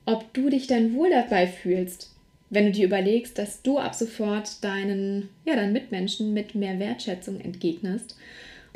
ob 0.06 0.34
du 0.34 0.50
dich 0.50 0.68
dann 0.68 0.96
wohl 0.96 1.10
dabei 1.10 1.48
fühlst, 1.48 2.12
wenn 2.50 2.66
du 2.66 2.72
dir 2.72 2.86
überlegst, 2.86 3.38
dass 3.38 3.62
du 3.62 3.78
ab 3.78 3.94
sofort 3.94 4.64
deinen, 4.64 5.30
ja, 5.46 5.56
deinen 5.56 5.74
Mitmenschen 5.74 6.34
mit 6.34 6.56
mehr 6.56 6.80
Wertschätzung 6.80 7.40
entgegnest. 7.40 8.16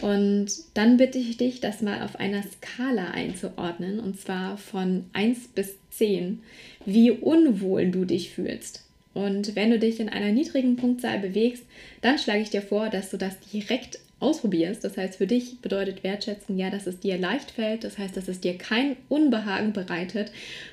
Und 0.02 0.48
dann 0.74 0.98
bitte 0.98 1.18
ich 1.18 1.38
dich, 1.38 1.62
das 1.62 1.82
mal 1.82 2.02
auf 2.04 2.20
einer 2.20 2.44
Skala 2.44 3.12
einzuordnen, 3.12 4.00
und 4.00 4.20
zwar 4.20 4.58
von 4.58 5.06
1 5.14 5.50
bis 5.50 5.76
10, 5.92 6.42
wie 6.86 7.12
unwohl 7.12 7.90
du 7.92 8.06
dich 8.06 8.32
fühlst. 8.32 8.84
Und 9.14 9.56
wenn 9.56 9.72
du 9.72 9.80
dich 9.80 10.02
in 10.02 10.10
einer 10.10 10.34
niedrigen 10.34 10.76
Punktzahl 10.76 11.20
bewegst, 11.20 11.64
dann 12.02 12.20
schlage 12.20 12.42
ich 12.42 12.50
dir 12.50 12.62
vor, 12.62 12.90
dass 12.90 13.12
du 13.12 13.18
das 13.18 13.40
direkt 13.40 14.00
ausprobierst. 14.20 14.84
Das 14.84 14.98
heißt, 14.98 15.16
für 15.16 15.28
dich 15.28 15.60
bedeutet 15.62 16.04
Wertschätzung 16.04 16.58
ja, 16.58 16.70
dass 16.70 16.88
es 16.88 17.00
dir 17.00 17.18
leicht 17.18 17.52
fällt. 17.52 17.86
Das 17.86 17.98
heißt, 17.98 18.18
dass 18.18 18.28
es 18.28 18.42
dir 18.42 18.58
kein 18.58 18.98
Unbehagen 19.08 19.72
bereitet. 19.72 20.32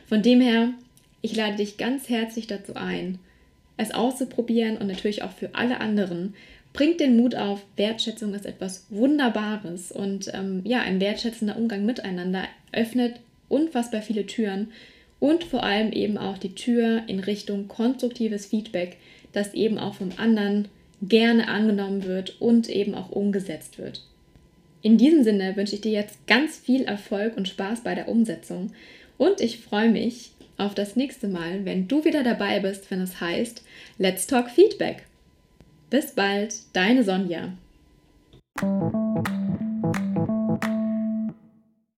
Von 0.08 0.22
dem 0.22 0.40
her, 0.40 0.70
ich 1.20 1.37
lade 1.37 1.56
dich 1.56 1.76
ganz 1.76 2.08
herzlich 2.08 2.48
dazu 2.48 2.74
ein, 2.74 3.20
es 3.76 3.92
auszuprobieren 3.92 4.76
und 4.76 4.88
natürlich 4.88 5.22
auch 5.22 5.32
für 5.32 5.54
alle 5.54 5.80
anderen. 5.80 6.35
Bringt 6.72 7.00
den 7.00 7.16
Mut 7.16 7.35
auf, 7.35 7.62
Wertschätzung 7.76 8.35
ist 8.35 8.46
etwas 8.46 8.87
Wunderbares 8.88 9.92
und 9.92 10.32
ähm, 10.32 10.62
ja, 10.64 10.80
ein 10.80 11.00
wertschätzender 11.00 11.56
Umgang 11.56 11.85
miteinander 11.85 12.44
öffnet 12.72 13.20
unfassbar 13.48 14.00
viele 14.00 14.26
Türen 14.26 14.72
und 15.20 15.44
vor 15.44 15.62
allem 15.62 15.92
eben 15.92 16.16
auch 16.16 16.38
die 16.38 16.54
Tür 16.54 17.02
in 17.06 17.20
Richtung 17.20 17.68
konstruktives 17.68 18.46
Feedback, 18.46 18.96
das 19.32 19.52
eben 19.52 19.78
auch 19.78 19.94
vom 19.94 20.11
anderen 20.16 20.68
gerne 21.02 21.48
angenommen 21.48 22.04
wird 22.04 22.40
und 22.40 22.70
eben 22.70 22.94
auch 22.94 23.11
umgesetzt 23.11 23.78
wird. 23.78 24.02
In 24.80 24.96
diesem 24.96 25.22
Sinne 25.22 25.56
wünsche 25.56 25.74
ich 25.74 25.80
dir 25.80 25.92
jetzt 25.92 26.26
ganz 26.26 26.58
viel 26.58 26.85
Erfolg 26.85 27.37
und 27.37 27.48
Spaß 27.48 27.82
bei 27.82 27.94
der 27.94 28.08
Umsetzung 28.08 28.72
und 29.18 29.40
ich 29.40 29.58
freue 29.58 29.90
mich 29.90 30.30
auf 30.56 30.74
das 30.74 30.96
nächste 30.96 31.28
Mal, 31.28 31.64
wenn 31.64 31.87
du 31.87 32.04
wieder 32.04 32.24
dabei 32.24 32.61
bist, 32.61 32.90
wenn 32.90 33.00
es 33.00 33.20
heißt 33.20 33.62
Let's 33.98 34.26
Talk 34.26 34.50
Feedback. 34.50 35.04
Bis 35.92 36.14
bald, 36.14 36.55
deine 36.74 37.05
Sonja. 37.05 37.52